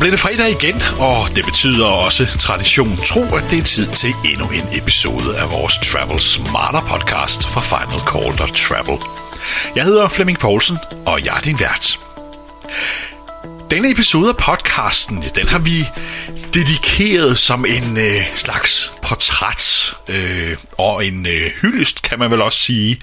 blev 0.00 0.12
det 0.12 0.20
fredag 0.20 0.50
igen, 0.50 0.82
og 0.98 1.36
det 1.36 1.44
betyder 1.44 1.86
også 1.86 2.26
tradition 2.38 2.96
tro, 2.96 3.22
at 3.34 3.44
det 3.50 3.58
er 3.58 3.62
tid 3.62 3.86
til 3.86 4.14
endnu 4.24 4.46
en 4.50 4.78
episode 4.82 5.38
af 5.38 5.52
vores 5.52 5.74
Travel 5.78 6.20
Smarter 6.20 6.80
podcast 6.80 7.46
fra 7.46 7.60
Final 7.60 8.00
Call 8.10 8.54
Travel. 8.56 8.98
Jeg 9.76 9.84
hedder 9.84 10.08
Flemming 10.08 10.38
Poulsen, 10.38 10.78
og 11.06 11.24
jeg 11.24 11.36
er 11.36 11.40
din 11.40 11.60
vært. 11.60 12.00
Denne 13.70 13.90
episode 13.90 14.28
af 14.28 14.36
podcasten, 14.36 15.24
den 15.34 15.48
har 15.48 15.58
vi 15.58 15.86
dedikeret 16.54 17.38
som 17.38 17.64
en 17.64 17.98
øh, 17.98 18.22
slags 18.34 18.92
portræt 19.02 19.94
øh, 20.08 20.56
og 20.78 21.06
en 21.06 21.26
øh, 21.26 21.50
hyldest, 21.62 22.02
kan 22.02 22.18
man 22.18 22.30
vel 22.30 22.42
også 22.42 22.58
sige, 22.58 23.00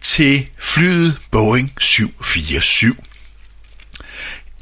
til 0.00 0.46
flyet 0.58 1.18
Boeing 1.30 1.72
747. 1.78 3.09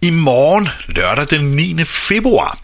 I 0.02 0.10
morgen, 0.10 0.68
lørdag 0.86 1.30
den 1.30 1.44
9. 1.44 1.84
februar, 1.84 2.58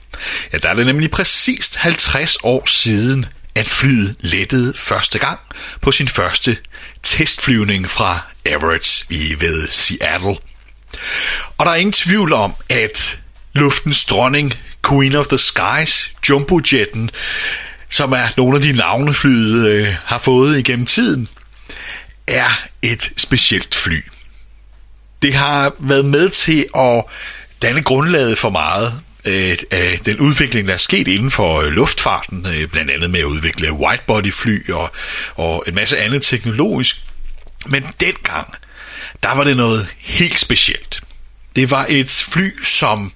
ja, 0.53 0.59
der 0.59 0.69
er 0.69 0.75
det 0.75 0.87
nemlig 0.87 1.11
præcist 1.11 1.77
50 1.77 2.37
år 2.43 2.67
siden, 2.67 3.27
at 3.55 3.69
flyet 3.69 4.17
lettede 4.21 4.75
første 4.77 5.19
gang 5.19 5.39
på 5.81 5.93
sin 5.93 6.09
første 6.09 6.57
testflyvning 7.03 7.91
fra 7.91 8.21
Everett 8.45 9.07
i 9.11 9.37
ved 9.41 9.69
Seattle. 9.69 10.37
Og 11.59 11.67
der 11.67 11.71
er 11.71 11.75
ingen 11.75 11.93
tvivl 11.93 12.33
om, 12.33 12.55
at 12.69 13.21
luftens 13.53 14.05
dronning, 14.05 14.55
Queen 14.89 15.15
of 15.15 15.27
the 15.27 15.39
Skies, 15.39 16.13
Jumbojetten, 16.29 17.11
som 17.91 18.13
er 18.13 18.29
nogle 18.37 18.57
af 18.57 18.63
de 18.63 18.73
navne 18.73 19.15
flyet 19.15 19.69
øh, 19.69 19.95
har 20.05 20.19
fået 20.19 20.59
igennem 20.59 20.87
tiden, 20.87 21.29
er 22.27 22.51
et 22.83 23.13
specielt 23.17 23.75
fly. 23.75 24.03
Det 25.25 25.35
har 25.35 25.73
været 25.79 26.05
med 26.05 26.29
til 26.29 26.67
at 26.77 27.05
danne 27.63 27.83
grundlaget 27.83 28.39
for 28.39 28.51
meget 28.51 29.01
øh, 29.25 29.59
af 29.71 30.01
den 30.05 30.21
udvikling, 30.21 30.69
der 30.69 30.75
er 30.75 30.79
sket 30.79 31.09
inden 31.09 31.31
for 31.31 31.61
øh, 31.61 31.67
luftfarten, 31.67 32.47
øh, 32.47 32.69
blandt 32.69 32.91
andet 32.91 33.11
med 33.11 33.21
at 33.21 33.25
udvikle 33.25 33.73
whitebody-fly 33.73 34.71
og, 34.71 34.93
og 35.35 35.65
en 35.67 35.75
masse 35.75 35.99
andet 35.99 36.23
teknologisk. 36.23 37.01
Men 37.67 37.87
dengang, 38.01 38.55
der 39.23 39.35
var 39.35 39.45
det 39.45 39.57
noget 39.57 39.89
helt 39.99 40.39
specielt. 40.39 41.01
Det 41.57 41.71
var 41.71 41.87
et 41.89 42.27
fly, 42.31 42.65
som 42.65 43.13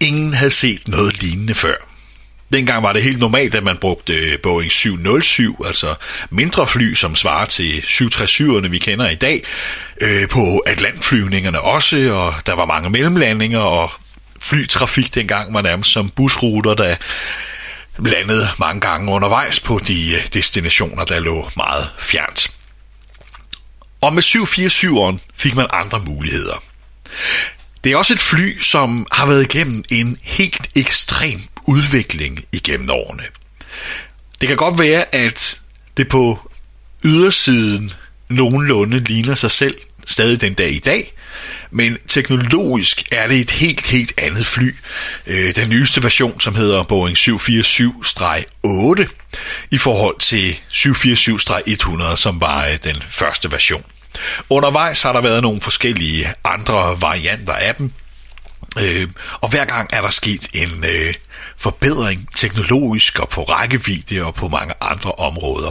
ingen 0.00 0.34
havde 0.34 0.50
set 0.50 0.88
noget 0.88 1.22
lignende 1.22 1.54
før. 1.54 1.76
Dengang 2.52 2.82
var 2.82 2.92
det 2.92 3.02
helt 3.02 3.18
normalt, 3.18 3.54
at 3.54 3.62
man 3.62 3.76
brugte 3.76 4.12
øh, 4.12 4.38
Boeing 4.42 4.72
707, 4.72 5.64
altså 5.66 5.94
mindre 6.30 6.66
fly, 6.66 6.94
som 6.94 7.16
svarer 7.16 7.46
til 7.46 7.78
737'erne, 7.78 8.68
vi 8.68 8.78
kender 8.78 9.08
i 9.08 9.14
dag, 9.14 9.42
øh, 10.00 10.28
på 10.28 10.62
Atlantflyvningerne 10.66 11.60
også, 11.60 11.96
og 12.12 12.34
der 12.46 12.52
var 12.52 12.64
mange 12.66 12.90
mellemlandinger, 12.90 13.58
og 13.58 13.90
flytrafik 14.40 15.14
dengang 15.14 15.54
var 15.54 15.62
nærmest 15.62 15.90
som 15.90 16.08
busruter, 16.08 16.74
der 16.74 16.96
landede 17.98 18.48
mange 18.58 18.80
gange 18.80 19.12
undervejs 19.12 19.60
på 19.60 19.80
de 19.86 20.14
øh, 20.14 20.26
destinationer, 20.34 21.04
der 21.04 21.20
lå 21.20 21.48
meget 21.56 21.90
fjernt. 21.98 22.50
Og 24.00 24.14
med 24.14 24.22
747'eren 24.22 25.32
fik 25.36 25.56
man 25.56 25.66
andre 25.72 26.00
muligheder. 26.00 26.62
Det 27.84 27.92
er 27.92 27.96
også 27.96 28.12
et 28.12 28.20
fly, 28.20 28.60
som 28.60 29.06
har 29.12 29.26
været 29.26 29.42
igennem 29.42 29.84
en 29.90 30.18
helt 30.22 30.68
ekstrem 30.76 31.40
udvikling 31.66 32.44
igennem 32.52 32.90
årene. 32.90 33.22
Det 34.40 34.48
kan 34.48 34.56
godt 34.56 34.78
være, 34.78 35.14
at 35.14 35.60
det 35.96 36.08
på 36.08 36.50
ydersiden 37.04 37.92
nogenlunde 38.28 38.98
ligner 38.98 39.34
sig 39.34 39.50
selv 39.50 39.76
stadig 40.06 40.40
den 40.40 40.54
dag 40.54 40.70
i 40.70 40.78
dag, 40.78 41.12
men 41.70 41.98
teknologisk 42.06 43.08
er 43.12 43.26
det 43.26 43.40
et 43.40 43.50
helt, 43.50 43.86
helt 43.86 44.12
andet 44.18 44.46
fly. 44.46 44.74
Øh, 45.26 45.54
den 45.54 45.68
nyeste 45.68 46.02
version, 46.02 46.40
som 46.40 46.54
hedder 46.54 46.82
Boeing 46.82 47.16
747-8, 47.16 49.06
i 49.70 49.78
forhold 49.78 50.18
til 50.18 50.56
747-100, 50.72 52.16
som 52.16 52.40
var 52.40 52.66
øh, 52.66 52.78
den 52.84 53.02
første 53.10 53.52
version. 53.52 53.84
Undervejs 54.50 55.02
har 55.02 55.12
der 55.12 55.20
været 55.20 55.42
nogle 55.42 55.60
forskellige 55.60 56.32
andre 56.44 57.00
varianter 57.00 57.52
af 57.52 57.74
dem, 57.74 57.92
Øh, 58.80 59.08
og 59.40 59.50
hver 59.50 59.64
gang 59.64 59.90
er 59.92 60.00
der 60.00 60.08
sket 60.08 60.48
en 60.52 60.84
øh, 60.88 61.14
forbedring 61.56 62.28
teknologisk 62.36 63.18
og 63.18 63.28
på 63.28 63.42
rækkevidde 63.42 64.24
og 64.24 64.34
på 64.34 64.48
mange 64.48 64.74
andre 64.80 65.12
områder. 65.12 65.70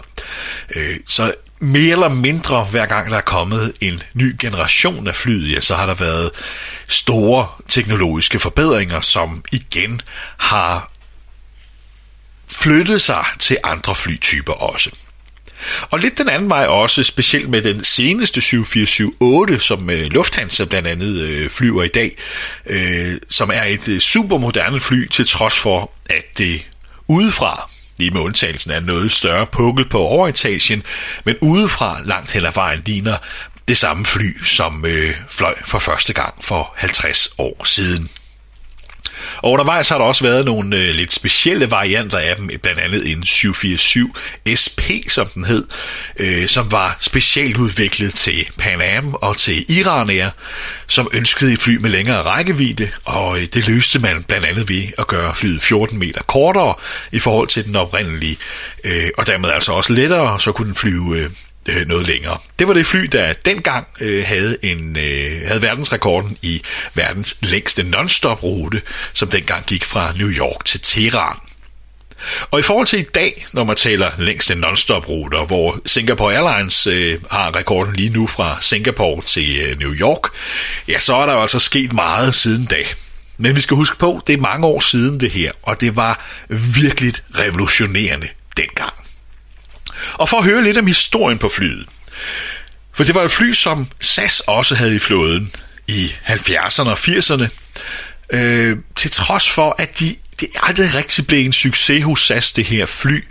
Øh, 0.76 0.98
så 1.06 1.34
mere 1.60 1.92
eller 1.92 2.10
mindre 2.10 2.64
hver 2.64 2.86
gang 2.86 3.10
der 3.10 3.18
er 3.18 3.22
kommet 3.22 3.74
en 3.82 4.04
ny 4.14 4.36
generation 4.40 5.08
af 5.08 5.16
flyet, 5.16 5.56
ja, 5.56 5.60
så 5.60 5.76
har 5.76 5.86
der 5.86 5.94
været 5.94 6.32
store 6.88 7.48
teknologiske 7.70 8.40
forbedringer, 8.40 9.02
som 9.02 9.44
igen 9.52 10.02
har 10.38 10.92
flyttet 12.48 13.02
sig 13.02 13.26
til 13.40 13.58
andre 13.64 13.96
flytyper 13.96 14.54
også. 14.54 14.92
Og 15.90 16.00
lidt 16.00 16.18
den 16.18 16.30
anden 16.30 16.50
vej 16.50 16.66
også, 16.66 17.04
specielt 17.04 17.50
med 17.50 17.62
den 17.62 17.84
seneste 17.84 18.42
7478, 18.42 19.64
som 19.64 19.90
øh, 19.90 20.12
Lufthansa 20.12 20.66
blandt 20.66 20.88
andet 20.88 21.20
øh, 21.20 21.50
flyver 21.50 21.84
i 21.84 21.88
dag, 21.88 22.18
øh, 22.66 23.18
som 23.30 23.52
er 23.54 23.64
et 23.64 23.88
øh, 23.88 24.00
supermoderne 24.00 24.80
fly, 24.80 25.08
til 25.08 25.28
trods 25.28 25.58
for, 25.58 25.92
at 26.10 26.38
det 26.38 26.66
udefra 27.08 27.70
lige 27.98 28.12
med 28.12 28.22
undtagelsen 28.22 28.72
af 28.72 28.84
noget 28.84 29.12
større 29.12 29.48
pukkel 29.48 29.90
på 29.90 30.00
overetagen, 30.00 30.84
men 31.24 31.36
udefra 31.42 32.00
langt 32.06 32.32
hen 32.32 32.46
ad 32.46 32.52
vejen 32.56 32.82
ligner 32.86 33.18
det 33.68 33.78
samme 33.78 34.06
fly, 34.06 34.46
som 34.46 34.86
øh, 34.86 35.16
fløj 35.30 35.56
for 35.66 35.80
første 35.80 36.14
gang 36.14 36.34
for 36.42 36.74
50 36.76 37.30
år 37.38 37.66
siden. 37.66 38.10
Og 39.38 39.52
undervejs 39.52 39.90
har 39.90 39.98
der 39.98 40.06
også 40.06 40.24
været 40.24 40.46
nogle 40.46 40.78
øh, 40.78 40.96
lidt 40.96 41.12
specielle 41.12 41.72
varianter 41.72 42.18
af 42.18 42.36
dem, 42.36 42.50
blandt 42.62 42.80
andet 42.80 43.12
en 43.12 43.24
747 43.24 44.12
SP, 44.62 44.82
som 45.08 45.28
den 45.28 45.46
hed, 45.46 45.68
øh, 46.20 46.48
som 46.48 46.72
var 46.72 46.98
specielt 47.00 47.58
udviklet 47.58 48.14
til 48.14 48.48
Pan 48.60 48.82
Am 48.82 49.14
og 49.14 49.38
til 49.38 49.78
Iran 49.78 50.10
Air, 50.10 50.30
som 50.88 51.08
ønskede 51.14 51.54
et 51.54 51.60
fly 51.60 51.76
med 51.76 51.90
længere 51.90 52.22
rækkevidde, 52.22 52.90
og 53.06 53.38
øh, 53.38 53.48
det 53.54 53.68
løste 53.68 54.00
man 54.00 54.24
blandt 54.24 54.46
andet 54.46 54.70
ved 54.70 54.84
at 54.98 55.08
gøre 55.08 55.36
flyet 55.36 55.64
14 55.64 56.00
meter 56.00 56.22
kortere 56.22 56.76
i 57.12 57.20
forhold 57.20 57.48
til 57.48 57.66
den 57.66 57.76
oprindelige, 57.76 58.38
øh, 58.84 59.10
og 59.18 59.28
dermed 59.28 59.50
altså 59.50 59.72
også 59.72 59.94
lettere, 59.94 60.40
så 60.40 60.52
kunne 60.52 60.68
den 60.68 60.76
flyve 60.76 61.18
øh, 61.18 61.30
øh, 61.70 61.88
noget 61.88 62.08
længere. 62.08 62.38
Det 62.60 62.68
var 62.68 62.74
det 62.74 62.86
fly, 62.86 63.04
der 63.12 63.34
dengang 63.34 63.88
øh, 64.02 64.26
havde, 64.26 64.58
en, 64.62 64.98
øh, 64.98 65.48
havde 65.48 65.62
verdensrekorden 65.62 66.38
i 66.42 66.62
verdens 66.94 67.38
længste 67.42 67.84
non-stop 67.84 68.44
rute, 68.44 68.82
som 69.14 69.30
dengang 69.30 69.66
gik 69.66 69.86
fra 69.86 70.14
New 70.18 70.30
York 70.30 70.66
til 70.66 70.80
Teheran. 70.80 71.38
Og 72.52 72.60
i 72.60 72.64
forhold 72.64 72.88
til 72.88 73.00
i 73.00 73.04
dag, 73.04 73.46
når 73.54 73.64
man 73.64 73.76
taler 73.76 74.12
længste 74.18 74.56
non-stop 74.56 75.10
ruter, 75.10 75.46
hvor 75.46 75.80
Singapore 75.86 76.36
Airlines 76.36 76.88
øh, 76.88 77.20
har 77.32 77.56
rekorden 77.56 77.96
lige 77.96 78.10
nu 78.10 78.28
fra 78.28 78.58
Singapore 78.62 79.22
til 79.22 79.58
øh, 79.58 79.80
New 79.80 79.94
York, 79.94 80.30
ja, 80.88 81.00
så 81.00 81.16
er 81.16 81.26
der 81.26 81.34
jo 81.34 81.42
altså 81.42 81.60
sket 81.60 81.94
meget 81.94 82.36
siden 82.36 82.66
da. 82.66 82.84
Men 83.38 83.56
vi 83.56 83.62
skal 83.62 83.78
huske 83.78 83.98
på, 83.98 84.22
det 84.28 84.34
er 84.34 84.38
mange 84.38 84.68
år 84.68 84.80
siden 84.80 85.20
det 85.20 85.32
her, 85.32 85.52
og 85.64 85.82
det 85.82 85.96
var 85.96 86.26
virkelig 86.48 87.14
revolutionerende 87.38 88.28
dengang. 88.58 89.05
Og 90.14 90.30
for 90.30 90.38
at 90.38 90.44
høre 90.44 90.64
lidt 90.64 90.78
om 90.78 90.88
historien 90.88 91.38
på 91.38 91.50
flyet. 91.50 91.86
For 92.94 93.04
det 93.04 93.16
var 93.16 93.24
et 93.24 93.32
fly, 93.32 93.54
som 93.54 93.88
SAS 94.02 94.40
også 94.40 94.76
havde 94.76 94.96
i 94.96 95.00
flåden 95.00 95.52
i 95.88 96.14
70'erne 96.28 96.90
og 96.90 96.98
80'erne. 96.98 97.48
Øh, 98.30 98.78
til 98.96 99.12
trods 99.12 99.50
for, 99.50 99.76
at 99.78 100.00
de, 100.00 100.16
det 100.40 100.50
aldrig 100.64 100.96
rigtig 100.96 101.28
blev 101.28 101.46
en 101.46 101.54
succes 101.54 102.04
hos 102.04 102.22
SAS, 102.22 102.52
det 102.54 102.66
her 102.66 102.86
fly, 102.86 103.24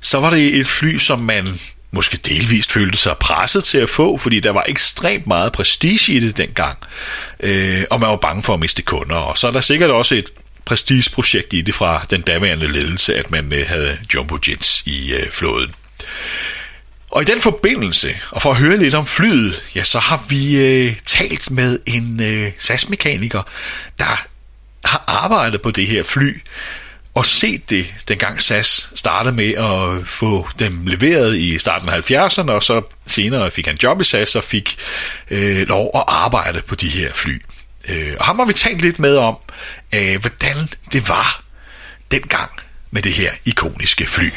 så 0.00 0.20
var 0.20 0.30
det 0.30 0.56
et 0.56 0.66
fly, 0.66 0.98
som 0.98 1.18
man 1.18 1.60
måske 1.90 2.16
delvist 2.16 2.72
følte 2.72 2.98
sig 2.98 3.16
presset 3.20 3.64
til 3.64 3.78
at 3.78 3.90
få, 3.90 4.18
fordi 4.18 4.40
der 4.40 4.50
var 4.50 4.64
ekstremt 4.68 5.26
meget 5.26 5.52
prestige 5.52 6.12
i 6.12 6.20
det 6.20 6.36
dengang, 6.36 6.78
øh, 7.40 7.84
og 7.90 8.00
man 8.00 8.10
var 8.10 8.16
bange 8.16 8.42
for 8.42 8.54
at 8.54 8.60
miste 8.60 8.82
kunder. 8.82 9.16
Og 9.16 9.38
så 9.38 9.46
er 9.46 9.50
der 9.50 9.60
sikkert 9.60 9.90
også 9.90 10.14
et 10.14 10.26
prestigeprojekt 10.64 11.52
i 11.52 11.60
det 11.60 11.74
fra 11.74 12.04
den 12.10 12.20
daværende 12.20 12.68
ledelse, 12.68 13.16
at 13.16 13.30
man 13.30 13.52
øh, 13.52 13.68
havde 13.68 13.98
jumbo 14.14 14.38
jets 14.48 14.82
i 14.86 15.12
øh, 15.12 15.30
flåden. 15.30 15.74
Og 17.10 17.22
i 17.22 17.24
den 17.24 17.40
forbindelse, 17.40 18.16
og 18.30 18.42
for 18.42 18.50
at 18.50 18.56
høre 18.56 18.76
lidt 18.76 18.94
om 18.94 19.06
flyet, 19.06 19.62
ja, 19.74 19.84
så 19.84 19.98
har 19.98 20.24
vi 20.28 20.56
øh, 20.56 20.96
talt 21.04 21.50
med 21.50 21.78
en 21.86 22.20
øh, 22.22 22.52
SAS-mekaniker, 22.58 23.42
der 23.98 24.26
har 24.84 25.04
arbejdet 25.06 25.62
på 25.62 25.70
det 25.70 25.86
her 25.86 26.02
fly, 26.02 26.40
og 27.14 27.26
set 27.26 27.70
det, 27.70 27.94
dengang 28.08 28.42
SAS 28.42 28.90
startede 28.94 29.34
med 29.34 29.54
at 29.54 30.08
få 30.08 30.48
dem 30.58 30.86
leveret 30.86 31.36
i 31.36 31.58
starten 31.58 31.88
af 31.88 32.10
70'erne, 32.10 32.50
og 32.50 32.62
så 32.62 32.82
senere 33.06 33.50
fik 33.50 33.66
han 33.66 33.78
job 33.82 34.00
i 34.00 34.04
SAS 34.04 34.36
og 34.36 34.44
fik 34.44 34.78
øh, 35.30 35.68
lov 35.68 35.90
at 35.94 36.04
arbejde 36.08 36.60
på 36.60 36.74
de 36.74 36.88
her 36.88 37.12
fly. 37.14 37.42
Øh, 37.88 38.14
og 38.18 38.26
ham 38.26 38.38
har 38.38 38.46
vi 38.46 38.52
talt 38.52 38.80
lidt 38.80 38.98
med 38.98 39.16
om, 39.16 39.36
øh, 39.94 40.20
hvordan 40.20 40.68
det 40.92 41.08
var 41.08 41.42
dengang 42.10 42.50
med 42.90 43.02
det 43.02 43.12
her 43.12 43.30
ikoniske 43.44 44.06
fly. 44.06 44.30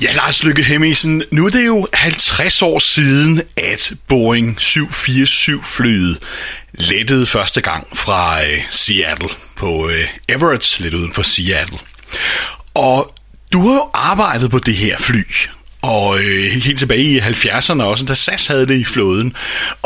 Ja, 0.00 0.12
Lars 0.12 0.44
Lykke 0.44 0.62
Hemmingsen, 0.62 1.22
nu 1.30 1.46
er 1.46 1.50
det 1.50 1.66
jo 1.66 1.88
50 1.92 2.62
år 2.62 2.78
siden, 2.78 3.42
at 3.56 3.92
Boeing 4.08 4.58
747-flyet 4.60 6.18
lettede 6.72 7.26
første 7.26 7.60
gang 7.60 7.98
fra 7.98 8.44
øh, 8.44 8.60
Seattle 8.70 9.28
på 9.56 9.88
øh, 9.88 10.08
Everett, 10.28 10.80
lidt 10.80 10.94
uden 10.94 11.12
for 11.12 11.22
Seattle. 11.22 11.78
Og 12.74 13.14
du 13.52 13.68
har 13.68 13.74
jo 13.74 13.90
arbejdet 13.94 14.50
på 14.50 14.58
det 14.58 14.76
her 14.76 14.98
fly, 14.98 15.22
og 15.82 16.06
øh, 16.24 16.44
helt 16.66 16.78
tilbage 16.78 17.06
i 17.14 17.18
70'erne 17.18 17.82
også, 17.92 18.04
da 18.08 18.14
SAS 18.14 18.48
havde 18.48 18.66
det 18.66 18.78
i 18.84 18.90
flåden. 18.94 19.28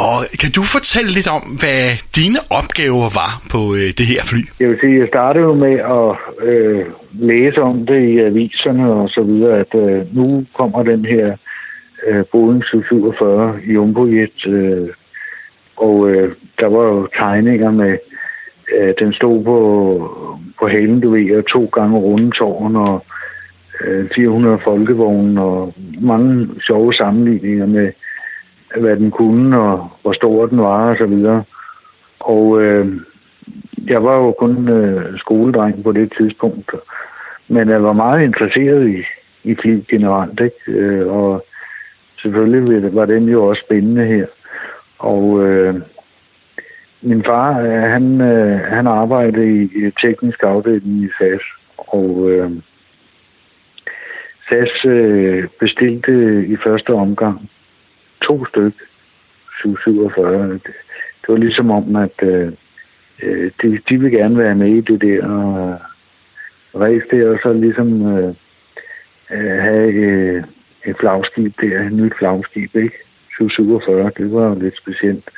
Og 0.07 0.17
kan 0.41 0.51
du 0.57 0.63
fortælle 0.77 1.11
lidt 1.19 1.29
om, 1.29 1.43
hvad 1.63 1.83
dine 2.19 2.41
opgaver 2.59 3.09
var 3.21 3.33
på 3.53 3.61
øh, 3.79 3.89
det 3.99 4.07
her 4.13 4.23
fly? 4.31 4.41
Jeg 4.61 4.69
vil 4.69 4.79
sige, 4.81 5.01
jeg 5.01 5.09
startede 5.09 5.45
jo 5.45 5.55
med 5.55 5.77
at 5.99 6.11
øh, 6.51 6.85
læse 7.31 7.61
om 7.71 7.87
det 7.87 8.01
i 8.13 8.19
aviserne 8.19 8.93
og 8.93 9.09
så 9.09 9.23
videre, 9.23 9.55
at 9.65 9.73
øh, 9.85 10.17
nu 10.19 10.45
kommer 10.59 10.83
den 10.83 11.05
her 11.05 11.27
øh, 12.07 12.25
Boeing 12.33 12.65
747 12.65 13.55
Jumbojet, 13.75 14.47
øh, 14.47 14.89
og 15.77 16.11
øh, 16.11 16.35
der 16.61 16.67
var 16.67 16.85
jo 16.93 17.09
tegninger 17.21 17.71
med, 17.71 17.99
øh, 18.77 18.95
den 18.99 19.13
stod 19.13 19.45
på, 19.45 19.59
på 20.59 20.69
halen, 20.69 21.01
du 21.01 21.11
ved, 21.11 21.37
og 21.37 21.47
to 21.47 21.65
gange 21.65 21.99
rundetårn, 21.99 22.77
og 22.77 23.05
Øh, 23.81 24.09
400 24.15 24.59
folkevogne 24.59 25.43
og 25.43 25.75
mange 26.01 26.49
sjove 26.61 26.95
sammenligninger 26.95 27.67
med, 27.67 27.93
hvad 28.77 28.97
den 28.97 29.11
kunne 29.11 29.61
og 29.61 29.91
hvor 30.03 30.13
stor 30.13 30.47
den 30.47 30.59
var 30.59 30.91
og 30.91 30.97
så 30.97 31.07
videre. 31.07 31.45
Og 32.21 32.63
øh, 32.63 33.01
jeg 33.87 34.05
var 34.05 34.17
jo 34.17 34.33
kun 34.33 34.69
øh, 34.69 35.19
skoledreng 35.19 35.83
på 35.83 35.93
det 35.93 36.13
tidspunkt, 36.19 36.71
men 37.49 37.69
jeg 37.69 37.83
var 37.83 37.93
meget 37.93 38.25
interesseret 38.25 38.89
i, 38.89 39.03
i 39.51 39.55
fly 39.63 39.81
generelt, 39.91 40.41
ikke? 40.41 40.81
Øh, 40.81 41.13
og 41.13 41.47
selvfølgelig 42.23 42.95
var 42.95 43.05
den 43.05 43.29
jo 43.29 43.45
også 43.45 43.63
spændende 43.67 44.07
her. 44.07 44.27
Og 44.99 45.47
øh, 45.47 45.75
min 47.03 47.25
far, 47.25 47.61
øh, 47.61 47.83
han, 47.83 48.21
øh, 48.21 48.61
han 48.61 48.87
arbejdede 48.87 49.63
i, 49.63 49.63
i 49.63 49.91
teknisk 50.03 50.43
afdeling 50.43 51.05
i 51.05 51.09
SAS, 51.19 51.43
og 51.79 52.31
øh, 52.31 52.51
SAS 54.55 54.85
øh, 54.85 55.49
bestilte 55.61 56.47
i 56.47 56.57
første 56.57 56.91
omgang 56.91 57.51
to 58.23 58.47
styk 58.47 58.75
747. 59.63 60.53
Det, 60.53 60.63
det 61.21 61.29
var 61.29 61.37
ligesom 61.37 61.71
om, 61.71 61.97
at 61.97 62.23
øh, 62.23 62.53
øh, 63.23 63.51
de, 63.63 63.79
de 63.89 64.01
vil 64.01 64.11
gerne 64.11 64.39
være 64.39 64.55
med 64.55 64.69
i 64.69 64.81
det 64.81 65.01
der 65.01 65.27
og 65.29 65.79
race 66.81 67.07
der, 67.11 67.31
og 67.31 67.39
så 67.43 67.53
ligesom 67.53 68.17
øh, 68.17 68.35
øh, 69.31 69.59
have 69.63 69.93
øh, 69.93 70.45
et 70.85 70.97
flagskib 71.01 71.61
der, 71.61 71.87
et 71.87 71.93
nyt 71.93 72.13
flagskib, 72.19 72.77
ikke? 72.77 72.97
747, 73.37 74.11
det 74.17 74.33
var 74.33 74.49
jo 74.49 74.55
lidt 74.55 74.79
specielt. 74.79 75.31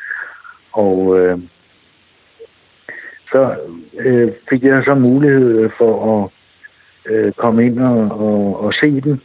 Og 0.72 1.18
øh, 1.18 1.38
så 3.32 3.56
øh, 3.98 4.32
fik 4.50 4.62
jeg 4.62 4.82
så 4.84 4.94
mulighed 4.94 5.70
for 5.78 6.24
at 6.24 6.30
øh, 7.06 7.32
komme 7.32 7.66
ind 7.66 7.78
og, 7.78 7.98
og, 7.98 8.60
og 8.64 8.74
se 8.74 9.00
den 9.00 9.20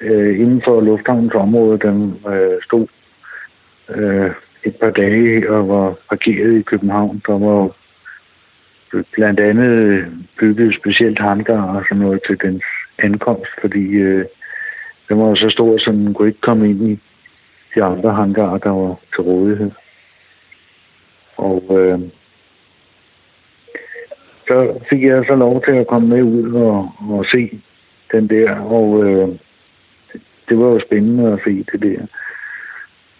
øh, 0.00 0.40
inden 0.40 0.62
for 0.64 0.80
lufthavnens 0.80 1.34
område. 1.34 1.78
Den 1.78 2.20
øh, 2.28 2.62
stod 2.64 2.86
øh, 3.88 4.30
et 4.64 4.76
par 4.76 4.90
dage 4.90 5.50
og 5.50 5.68
var 5.68 5.94
parkeret 6.08 6.58
i 6.58 6.62
København. 6.62 7.22
Der 7.26 7.38
var 7.38 7.70
blandt 9.12 9.40
andet 9.40 10.06
bygget 10.38 10.74
specielt 10.80 11.18
hangar 11.18 11.76
og 11.76 11.84
sådan 11.88 12.02
noget 12.02 12.20
til 12.26 12.36
dens 12.42 12.64
ankomst, 12.98 13.50
fordi 13.60 13.84
øh, 13.84 14.24
den 15.08 15.18
var 15.18 15.34
så 15.34 15.50
stor, 15.50 15.78
så 15.78 15.90
den 15.90 16.14
kunne 16.14 16.28
ikke 16.28 16.40
komme 16.40 16.70
ind 16.70 16.90
i 16.90 17.00
de 17.74 17.82
andre 17.82 18.14
hangarer, 18.14 18.58
der 18.58 18.70
var 18.70 19.00
til 19.14 19.22
rådighed. 19.22 19.70
Og 21.36 21.62
øh, 21.70 22.00
så 24.48 24.80
fik 24.90 25.02
jeg 25.02 25.24
så 25.26 25.34
lov 25.34 25.62
til 25.64 25.72
at 25.72 25.86
komme 25.86 26.08
med 26.08 26.22
ud 26.22 26.52
og, 26.52 26.90
og 27.10 27.24
se 27.32 27.60
den 28.12 28.28
der, 28.28 28.60
og 28.60 29.04
øh, 29.04 29.28
det 30.48 30.58
var 30.58 30.66
jo 30.66 30.80
spændende 30.80 31.32
at 31.32 31.40
se 31.44 31.64
det 31.72 31.82
der. 31.82 32.06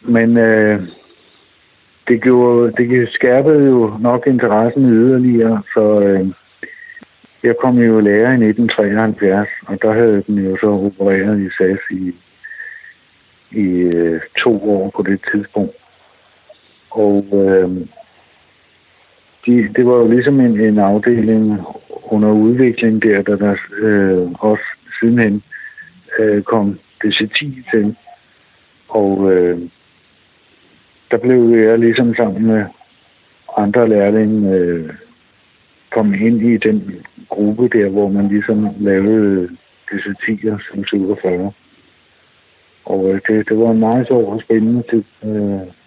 Men 0.03 0.37
øh, 0.37 0.83
det, 2.09 2.23
gjorde, 2.23 2.73
det 2.73 3.09
skærpede 3.09 3.65
jo 3.65 3.99
nok 4.01 4.27
interessen 4.27 4.85
yderligere, 4.85 5.63
så 5.75 6.01
øh, 6.01 6.29
jeg 7.43 7.55
kom 7.63 7.79
jo 7.79 8.01
lærer 8.01 8.31
i 8.31 8.49
1973, 8.49 9.49
og 9.67 9.83
der 9.83 9.93
havde 9.93 10.23
den 10.27 10.39
jo 10.39 10.57
så 10.61 10.67
opereret 10.67 11.41
i 11.41 11.49
SAS 11.59 11.79
i, 11.91 12.15
i 13.51 13.67
øh, 13.97 14.21
to 14.39 14.71
år 14.71 14.91
på 14.97 15.03
det 15.03 15.21
tidspunkt. 15.33 15.77
Og 16.91 17.25
øh, 17.33 17.87
de, 19.49 19.73
det 19.77 19.87
var 19.87 19.97
jo 19.97 20.09
ligesom 20.09 20.41
en, 20.41 20.61
en 20.61 20.79
afdeling 20.79 21.61
under 22.05 22.31
udvikling 22.31 23.03
der, 23.03 23.23
der 23.23 23.37
der 23.37 23.57
øh, 23.79 24.33
også 24.33 24.65
sidenhen 25.01 25.43
øh, 26.19 26.43
kom 26.43 26.79
DC-10 27.05 27.71
til. 27.71 27.97
Og 28.89 29.33
øh, 29.33 29.59
der 31.11 31.19
blev 31.19 31.51
jeg 31.51 31.79
ligesom 31.79 32.15
sammen 32.15 32.47
med 32.47 32.65
andre 33.57 33.89
lærlinge 33.89 34.55
øh, 34.55 34.91
kom 35.91 36.15
ind 36.15 36.43
i 36.43 36.57
den 36.57 37.05
gruppe 37.29 37.69
der, 37.69 37.89
hvor 37.89 38.09
man 38.09 38.29
ligesom 38.29 38.69
lavede 38.79 39.49
DC-10'er 39.91 40.73
som 40.73 40.85
47. 40.85 41.53
Og 42.85 43.11
øh, 43.11 43.21
det, 43.29 43.49
det 43.49 43.59
var 43.59 43.71
en 43.71 43.81
meget 43.81 44.07
sjov 44.07 44.33
og 44.33 44.41
spændende 44.41 44.83
tid. 44.91 45.05
Øh, 45.25 45.78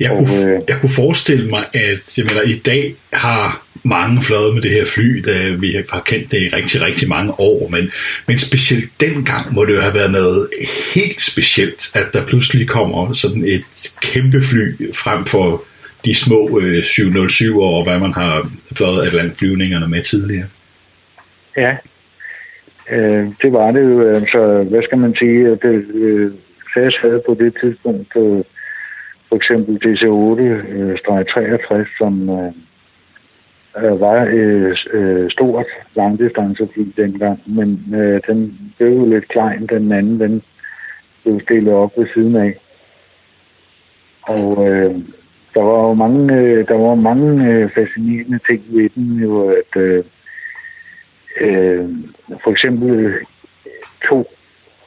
jeg, 0.00 0.10
og, 0.10 0.16
kunne, 0.16 0.54
øh, 0.54 0.60
jeg 0.68 0.76
kunne 0.80 0.90
forestille 0.90 1.50
mig, 1.50 1.64
at 1.74 2.18
jeg 2.18 2.26
mener, 2.26 2.42
i 2.42 2.58
dag 2.58 2.94
har 3.12 3.66
mange 3.82 4.22
fløjet 4.22 4.54
med 4.54 4.62
det 4.62 4.70
her 4.70 4.86
fly, 4.86 5.22
da 5.26 5.48
vi 5.48 5.76
har 5.90 6.00
kendt 6.00 6.32
det 6.32 6.42
i 6.42 6.48
rigtig, 6.48 6.82
rigtig 6.82 7.08
mange 7.08 7.40
år, 7.40 7.68
men, 7.68 7.90
men 8.26 8.38
specielt 8.38 8.90
dengang 9.00 9.54
må 9.54 9.64
det 9.64 9.74
jo 9.74 9.80
have 9.80 9.94
været 9.94 10.12
noget 10.12 10.48
helt 10.94 11.22
specielt, 11.22 11.96
at 11.96 12.06
der 12.12 12.26
pludselig 12.26 12.68
kommer 12.68 13.12
sådan 13.12 13.44
et 13.44 13.64
kæmpe 14.02 14.42
fly 14.42 14.92
frem 14.94 15.24
for 15.24 15.64
de 16.04 16.14
små 16.14 16.60
øh, 16.60 16.84
707 16.84 17.60
og 17.60 17.84
hvad 17.84 17.98
man 17.98 18.12
har 18.12 18.50
fløjet 18.76 19.06
Atlant-flyvningerne 19.06 19.88
med 19.88 20.02
tidligere. 20.02 20.46
Ja, 21.56 21.76
øh, 22.90 23.26
det 23.42 23.52
var 23.52 23.70
det 23.70 23.80
jo. 23.80 24.14
Altså, 24.14 24.66
hvad 24.70 24.82
skal 24.82 24.98
man 24.98 25.14
sige? 25.14 25.50
Det, 25.50 25.84
øh, 25.94 26.32
SAS 26.74 26.96
havde 27.02 27.22
på 27.26 27.36
det 27.40 27.54
tidspunkt 27.60 28.16
øh, 28.16 28.44
for 29.30 29.36
eksempel 29.36 29.74
DC-8-63, 29.84 31.74
øh, 31.74 31.86
som 31.98 32.30
øh, 32.30 32.52
øh, 33.84 34.00
var 34.00 34.24
øh, 34.30 34.76
øh, 34.92 35.30
stort 35.30 35.66
langdistancefly 35.94 36.84
dengang, 36.96 37.40
men 37.46 37.94
øh, 37.94 38.20
den 38.26 38.58
blev 38.78 38.88
jo 38.88 39.04
lidt 39.04 39.28
klein, 39.28 39.66
den 39.66 39.92
anden, 39.92 40.20
den 40.20 40.42
blev 41.22 41.40
stillet 41.40 41.74
op 41.74 41.92
ved 41.96 42.06
siden 42.14 42.36
af. 42.36 42.54
Og 44.22 44.68
øh, 44.68 44.94
der 45.54 45.62
var 45.62 45.88
jo 45.88 45.94
mange, 45.94 46.34
øh, 46.34 46.68
der 46.68 46.74
var 46.74 46.94
mange 46.94 47.48
øh, 47.48 47.70
fascinerende 47.74 48.38
ting 48.46 48.62
ved 48.68 48.88
den, 48.94 49.18
jo, 49.22 49.48
at 49.48 49.80
øh, 49.80 50.04
øh, 51.40 51.88
for 52.44 52.50
eksempel 52.50 53.14
to 54.08 54.24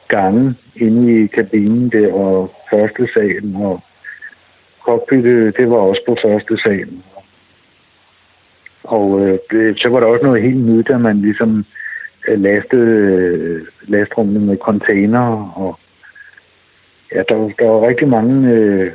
gange 0.08 0.54
inde 0.76 1.24
i 1.24 1.26
kabinen 1.26 1.90
der, 1.90 2.12
og 2.12 2.54
første 2.70 3.08
salen 3.14 3.56
og 3.56 3.82
cockpittet, 4.84 5.56
det 5.56 5.70
var 5.70 5.76
også 5.76 6.02
på 6.06 6.16
første 6.22 6.56
salen. 6.58 7.04
Og 8.84 9.20
øh, 9.20 9.38
det, 9.50 9.80
så 9.80 9.88
var 9.88 10.00
der 10.00 10.06
også 10.06 10.24
noget 10.24 10.42
helt 10.42 10.66
nyt, 10.66 10.90
at 10.90 11.00
man 11.00 11.20
ligesom 11.20 11.64
øh, 12.28 12.40
lastede 12.40 12.86
øh, 12.86 13.66
lastrummet 13.82 14.42
med 14.42 14.56
container, 14.56 15.52
og 15.56 15.78
ja, 17.14 17.18
der, 17.28 17.50
der 17.58 17.68
var 17.68 17.88
rigtig 17.88 18.08
mange 18.08 18.50
øh, 18.50 18.92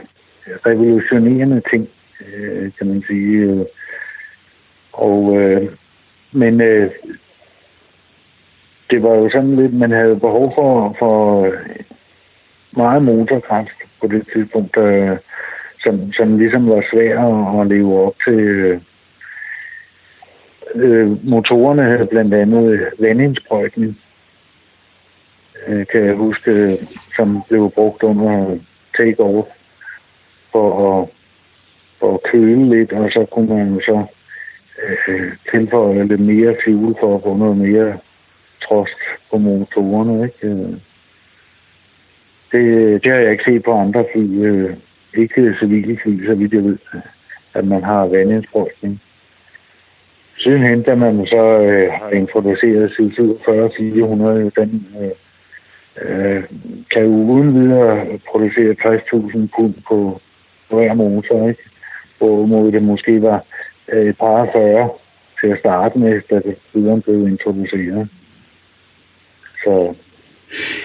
revolutionerende 0.66 1.62
ting, 1.72 1.90
øh, 2.28 2.72
kan 2.78 2.88
man 2.88 3.04
sige. 3.08 3.38
Øh. 3.38 3.66
Og, 4.94 5.38
øh, 5.38 5.70
men 6.32 6.62
øh, 6.62 6.92
det 8.90 9.04
var 9.04 9.16
jo 9.16 9.30
sådan 9.30 9.56
lidt, 9.56 9.74
man 9.74 9.92
havde 9.92 10.16
behov 10.16 10.52
for, 10.56 10.96
for 11.00 11.44
øh, 11.46 11.54
meget 12.72 13.04
motorkraft 13.04 13.78
på 14.02 14.08
det 14.08 14.28
tidspunkt. 14.34 14.78
Øh, 14.78 15.18
som, 15.84 16.14
som 16.14 16.38
ligesom 16.38 16.70
var 16.70 16.84
svær 16.92 17.20
at, 17.20 17.62
at 17.62 17.68
leve 17.68 18.06
op 18.06 18.16
til. 18.28 18.40
Øh, 20.76 21.28
motorerne 21.30 21.84
havde 21.84 22.08
blandt 22.08 22.34
andet 22.34 22.90
vandindsprøjtning, 23.00 23.98
øh, 25.68 25.86
kan 25.88 26.06
jeg 26.06 26.16
huske, 26.16 26.52
som 27.16 27.44
blev 27.50 27.72
brugt 27.72 28.04
under 28.04 28.58
takeover 28.98 29.44
for 30.52 30.68
at, 30.90 31.10
for 32.00 32.14
at 32.14 32.24
køle 32.32 32.70
lidt, 32.70 32.94
og 32.94 33.12
så 33.12 33.26
kunne 33.32 33.56
man 33.56 33.82
så 33.82 34.06
øh, 35.08 35.32
tilføje 35.52 36.08
lidt 36.08 36.22
mere 36.22 36.56
fuel 36.64 36.96
for 37.00 37.16
at 37.16 37.24
få 37.24 37.38
noget 37.38 37.58
mere 37.58 37.98
trost 38.64 39.00
på 39.32 39.38
motorerne. 39.38 40.24
Ikke? 40.24 40.48
Øh, 40.48 40.74
det, 42.52 43.04
det 43.04 43.12
har 43.12 43.20
jeg 43.20 43.32
ikke 43.32 43.44
set 43.44 43.64
på 43.64 43.74
andre 43.74 44.06
fly. 44.14 44.46
Øh, 44.46 44.76
ikke 45.18 45.56
civile 45.60 46.00
fly, 46.04 46.26
så 46.26 46.36
vidt 46.36 46.54
jeg 46.54 46.64
ved, 46.64 46.78
at 47.54 47.66
man 47.66 47.84
har 47.84 48.06
vandindsprøjtning. 48.06 49.02
Sidenhen, 50.38 50.82
da 50.82 50.96
man 50.96 51.26
så 51.26 51.60
øh, 51.60 51.92
har 51.92 52.10
introduceret 52.10 52.92
C-47-400, 52.92 54.62
den 54.62 54.88
øh, 55.02 55.12
øh, 56.02 56.44
kan 56.92 57.04
jo 57.04 57.10
uden 57.10 57.54
videre 57.54 58.20
producere 58.32 58.76
60.000 58.86 59.48
pund 59.56 59.74
på 59.88 60.22
hver 60.70 60.94
motor, 60.94 61.50
ikke? 61.50 61.64
Hvorimod 62.18 62.72
det 62.72 62.84
måske 62.84 63.22
var 63.22 63.44
øh, 63.88 64.10
et 64.10 64.18
par 64.18 64.50
40 64.54 64.90
til 65.42 65.48
at 65.48 65.60
starte 65.60 66.00
med, 66.00 66.22
da 66.30 66.36
det 66.36 66.56
videre 66.74 67.02
blev 67.02 67.28
introduceret. 67.28 68.10
Så 69.64 69.96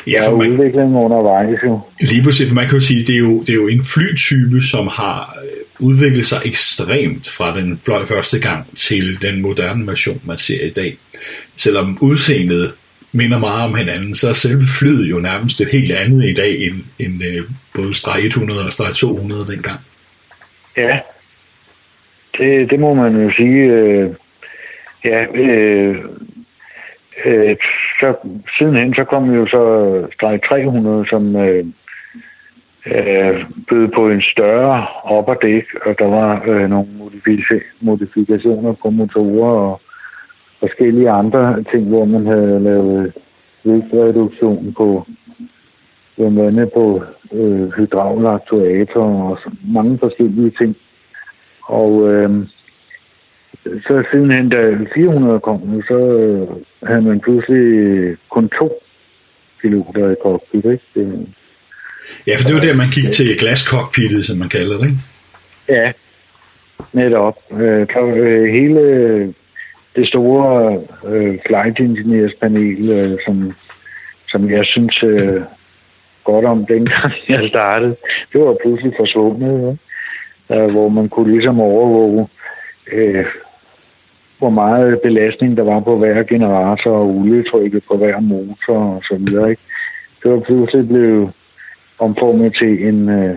Ja, 0.06 0.28
for 0.28 0.36
man, 0.36 0.52
udviklingen 0.52 0.96
undervejs 0.96 1.58
jo. 1.64 1.80
Lige 2.00 2.24
præcis, 2.24 2.52
man 2.52 2.66
kan 2.66 2.74
jo 2.74 2.80
sige, 2.80 3.00
det 3.06 3.14
er 3.14 3.18
jo, 3.18 3.40
det 3.40 3.48
er 3.48 3.54
jo 3.54 3.68
en 3.68 3.84
flytype, 3.84 4.62
som 4.62 4.88
har 4.88 5.36
øh, 5.44 5.86
udviklet 5.86 6.26
sig 6.26 6.38
ekstremt 6.44 7.28
fra 7.28 7.56
den 7.56 7.80
fløj 7.84 8.04
første 8.04 8.40
gang 8.40 8.76
til 8.76 9.22
den 9.22 9.42
moderne 9.42 9.86
version, 9.86 10.20
man 10.24 10.36
ser 10.36 10.66
i 10.66 10.70
dag. 10.70 10.96
Selvom 11.56 11.98
udseendet 12.00 12.72
minder 13.12 13.38
meget 13.38 13.64
om 13.64 13.74
hinanden, 13.74 14.14
så 14.14 14.28
er 14.28 14.32
selve 14.32 14.66
flyet 14.78 15.10
jo 15.10 15.18
nærmest 15.18 15.60
et 15.60 15.68
helt 15.72 15.92
andet 15.92 16.28
i 16.28 16.34
dag, 16.34 16.58
end, 16.66 16.74
end 16.98 17.22
uh, 17.22 17.44
både 17.74 17.94
streg 17.94 18.24
100 18.24 18.66
og 18.66 18.72
streg 18.72 18.94
200 18.94 19.46
dengang. 19.52 19.80
Ja, 20.76 20.98
det, 22.38 22.70
det 22.70 22.80
må 22.80 22.94
man 22.94 23.22
jo 23.22 23.32
sige. 23.36 23.62
Øh, 23.62 24.10
ja, 25.04 25.24
øh, 25.34 25.96
øh, 27.24 27.56
så 28.00 28.14
sidenhen 28.58 28.94
så 28.94 29.04
kom 29.04 29.30
jo 29.30 29.46
så 29.46 29.62
øh, 29.84 30.12
streg 30.12 30.42
300, 30.42 31.06
som 31.06 31.36
øh, 31.36 31.64
øh, 32.86 33.44
bød 33.68 33.88
på 33.88 34.08
en 34.10 34.22
større 34.22 34.86
opperdæk, 35.02 35.64
og 35.86 35.98
der 35.98 36.06
var 36.06 36.42
øh, 36.46 36.70
nogle 36.70 36.88
modifikationer 37.80 38.72
på 38.72 38.90
motorer 38.90 39.70
og 39.70 39.80
forskellige 40.60 41.10
andre 41.10 41.64
ting, 41.72 41.88
hvor 41.88 42.04
man 42.04 42.26
havde 42.26 42.60
lavet 42.60 43.12
vægtreduktion 43.64 44.74
på 44.76 45.06
blandt 46.16 46.40
andet 46.40 46.72
på 46.72 47.02
øh, 47.32 47.68
hydraulaktuatorer 47.76 49.22
og 49.22 49.38
mange 49.68 49.98
forskellige 49.98 50.52
ting. 50.58 50.76
Og 51.66 52.08
øh, 52.08 52.30
så 53.62 54.04
sidenhen, 54.10 54.48
da 54.48 54.76
400 54.94 55.40
kom, 55.40 55.82
så 55.88 55.98
øh, 55.98 56.48
havde 56.88 57.02
man 57.02 57.20
pludselig 57.20 58.16
kun 58.30 58.48
to 58.58 58.82
piloter 59.60 60.10
i 60.10 60.14
cockpit, 60.22 60.64
ikke? 60.64 60.84
Det, 60.94 61.26
ja, 62.26 62.34
for 62.36 62.46
det 62.46 62.54
var 62.54 62.60
der, 62.60 62.76
man 62.76 62.92
gik 62.94 63.10
til 63.12 63.38
glascockpittet, 63.38 64.26
som 64.26 64.38
man 64.38 64.48
kalder 64.48 64.76
det, 64.78 64.86
ikke? 64.86 64.98
Ja, 65.68 65.92
netop. 66.92 67.36
Øh, 67.60 67.86
øh, 67.96 68.52
hele 68.52 68.80
det 69.96 70.08
store 70.08 70.80
øh, 71.06 71.38
flight 71.46 71.80
engineers 71.80 72.32
panel, 72.40 72.90
øh, 72.90 73.18
som, 73.24 73.52
som 74.28 74.50
jeg 74.50 74.64
synes 74.64 75.02
øh, 75.02 75.40
godt 76.24 76.44
om 76.44 76.66
dengang 76.66 77.12
jeg 77.28 77.48
startede, 77.48 77.96
det 78.32 78.40
var 78.40 78.56
pludselig 78.62 78.92
forsvundet, 78.96 79.78
ja? 80.50 80.56
øh, 80.56 80.72
hvor 80.72 80.88
man 80.88 81.08
kunne 81.08 81.30
ligesom 81.30 81.60
overvåge 81.60 82.28
øh, 82.92 83.24
hvor 84.44 84.50
meget 84.50 85.00
belastning 85.02 85.56
der 85.56 85.62
var 85.62 85.80
på 85.80 85.98
hver 85.98 86.22
generator 86.22 86.90
og 86.90 87.08
olietrykket 87.16 87.82
på 87.88 87.96
hver 87.96 88.20
motor 88.20 88.78
og 88.96 89.02
så 89.08 89.16
videre. 89.18 89.50
Ikke? 89.50 89.62
Det 90.22 90.30
var 90.30 90.40
pludselig 90.40 90.88
blevet 90.88 91.32
omformet 91.98 92.56
til 92.60 92.88
en 92.88 93.08
øh, 93.08 93.36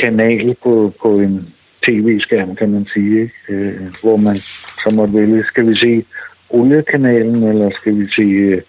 kanal 0.00 0.56
på, 0.62 0.92
på 1.02 1.20
en 1.20 1.54
tv-skærm, 1.84 2.56
kan 2.56 2.70
man 2.70 2.86
sige, 2.94 3.22
ikke? 3.22 3.34
Øh, 3.48 3.80
hvor 4.02 4.16
man 4.16 4.36
så 4.82 4.88
måtte 4.96 5.14
vælge, 5.14 5.44
skal 5.44 5.66
vi 5.70 5.74
se 5.76 6.04
oliekanalen, 6.50 7.42
eller 7.42 7.70
skal 7.80 7.98
vi 7.98 8.06
se 8.16 8.22
øh, 8.22 8.62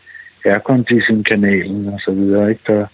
aircondition-kanalen 0.45 1.87
og 1.93 1.99
så 2.05 2.11
videre. 2.11 2.49
Ikke? 2.49 2.63
Der, 2.67 2.85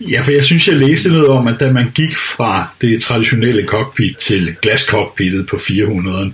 Ja, 0.00 0.20
for 0.20 0.32
jeg 0.32 0.44
synes, 0.44 0.68
jeg 0.68 0.76
læste 0.76 1.12
noget 1.12 1.28
om, 1.28 1.46
at 1.46 1.60
da 1.60 1.72
man 1.72 1.90
gik 1.94 2.16
fra 2.16 2.68
det 2.80 3.00
traditionelle 3.00 3.66
cockpit 3.66 4.16
til 4.16 4.56
glascockpittet 4.62 5.46
på 5.50 5.56
400'eren, 5.56 6.30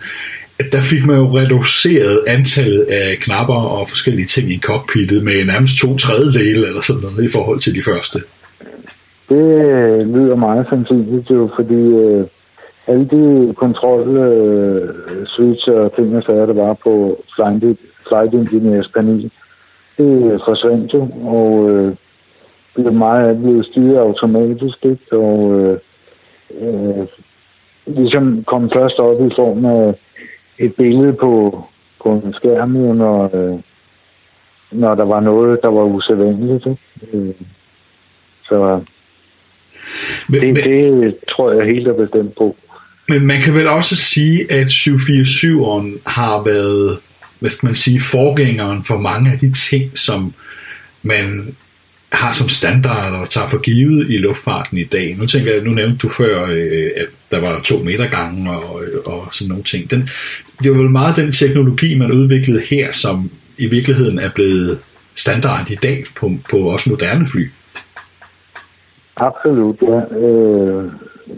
der 0.73 0.83
fik 0.91 1.07
man 1.07 1.17
jo 1.17 1.27
reduceret 1.39 2.17
antallet 2.27 2.83
af 2.83 3.17
knapper 3.25 3.61
og 3.77 3.89
forskellige 3.89 4.27
ting 4.27 4.47
i 4.51 4.59
cockpittet 4.69 5.25
med 5.25 5.45
nærmest 5.53 5.75
to 5.83 5.97
tredjedele 5.97 6.69
eller 6.69 6.81
sådan 6.81 7.03
noget 7.03 7.25
i 7.25 7.33
forhold 7.37 7.61
til 7.61 7.75
de 7.75 7.83
første. 7.91 8.19
Det 9.29 9.47
øh, 9.69 10.01
lyder 10.15 10.37
meget 10.37 10.67
sandsynligt 10.71 11.31
jo, 11.31 11.51
fordi 11.57 11.83
øh, 12.05 12.25
alle 12.87 13.05
de 13.15 13.55
kontrol 13.55 14.17
øh, 14.17 14.89
switch 15.27 15.69
og 15.69 15.97
ting 15.97 16.17
og 16.17 16.23
sager, 16.23 16.47
der 16.47 16.55
var 16.55 16.75
på 16.85 17.25
Flight, 17.35 17.79
flight 18.09 18.35
Engineers 18.35 18.91
panel, 18.95 19.31
det 19.99 20.33
øh, 20.33 20.41
forsvandt 20.47 20.95
jo, 20.95 21.09
og 21.25 21.71
øh, 21.71 21.95
blev 22.75 22.93
meget 22.93 23.39
blevet 23.39 23.67
styret 23.67 23.99
automatisk, 23.99 24.79
ikke? 24.85 25.13
og 25.13 25.61
øh, 25.61 25.79
øh, 26.61 27.07
ligesom 27.87 28.45
kom 28.47 28.71
først 28.75 28.99
op 28.99 29.27
i 29.27 29.31
form 29.37 29.65
af 29.65 29.95
et 30.59 30.75
billede 30.75 31.13
på, 31.13 31.65
på 32.03 32.13
en 32.13 32.35
skærm, 32.35 32.71
når, 32.71 33.37
øh, 33.37 33.61
når 34.73 34.95
der 34.95 35.05
var 35.05 35.21
noget, 35.21 35.59
der 35.63 35.69
var 35.69 35.83
usædvanligt. 35.85 36.67
Øh, 37.13 37.35
så 38.45 38.81
men, 40.29 40.41
det, 40.41 40.55
men, 40.55 40.57
det 40.57 41.15
tror 41.31 41.53
jeg 41.53 41.67
helt 41.67 41.89
er 41.89 41.93
bestemt 41.93 42.35
på. 42.39 42.57
Men 43.09 43.27
man 43.27 43.37
kan 43.45 43.55
vel 43.55 43.69
også 43.69 43.97
sige, 43.97 44.53
at 44.53 44.67
747'eren 44.67 46.01
har 46.07 46.43
været, 46.45 46.99
hvad 47.41 47.51
skal 47.51 47.67
man 47.67 47.75
sige, 47.75 48.01
forgængeren 48.01 48.85
for 48.85 48.99
mange 48.99 49.33
af 49.33 49.39
de 49.39 49.53
ting, 49.53 49.99
som 49.99 50.35
man 51.03 51.57
har 52.15 52.33
som 52.33 52.49
standard 52.49 53.13
og 53.13 53.31
tager 53.31 53.49
for 53.49 53.59
givet 53.59 54.11
i 54.11 54.17
luftfarten 54.19 54.79
i 54.79 54.85
dag. 54.85 55.17
Nu 55.19 55.27
tænker 55.27 55.53
jeg, 55.53 55.65
nu 55.65 55.71
nævnte 55.71 55.97
du 55.97 56.09
før, 56.09 56.47
øh, 56.51 56.91
at 56.97 57.07
der 57.31 57.41
var 57.41 57.61
to 57.65 57.79
meter 57.79 58.07
gange 58.07 58.51
og, 58.51 58.83
øh, 58.85 59.01
og 59.05 59.29
sådan 59.33 59.49
nogle 59.49 59.65
ting. 59.65 59.91
Den, 59.91 60.09
det 60.63 60.71
var 60.73 60.79
vel 60.79 60.91
meget 60.91 61.17
den 61.17 61.33
teknologi, 61.33 61.99
man 61.99 62.13
udviklede 62.13 62.63
her, 62.71 62.93
som 62.93 63.31
i 63.59 63.67
virkeligheden 63.67 64.19
er 64.19 64.31
blevet 64.35 64.79
standard 65.17 65.71
i 65.71 65.75
dag 65.75 66.05
på, 66.17 66.31
på 66.51 66.57
også 66.57 66.91
moderne 66.91 67.27
fly. 67.27 67.49
Absolut, 69.17 69.77
ja. 69.83 70.17
Øh, 70.19 70.85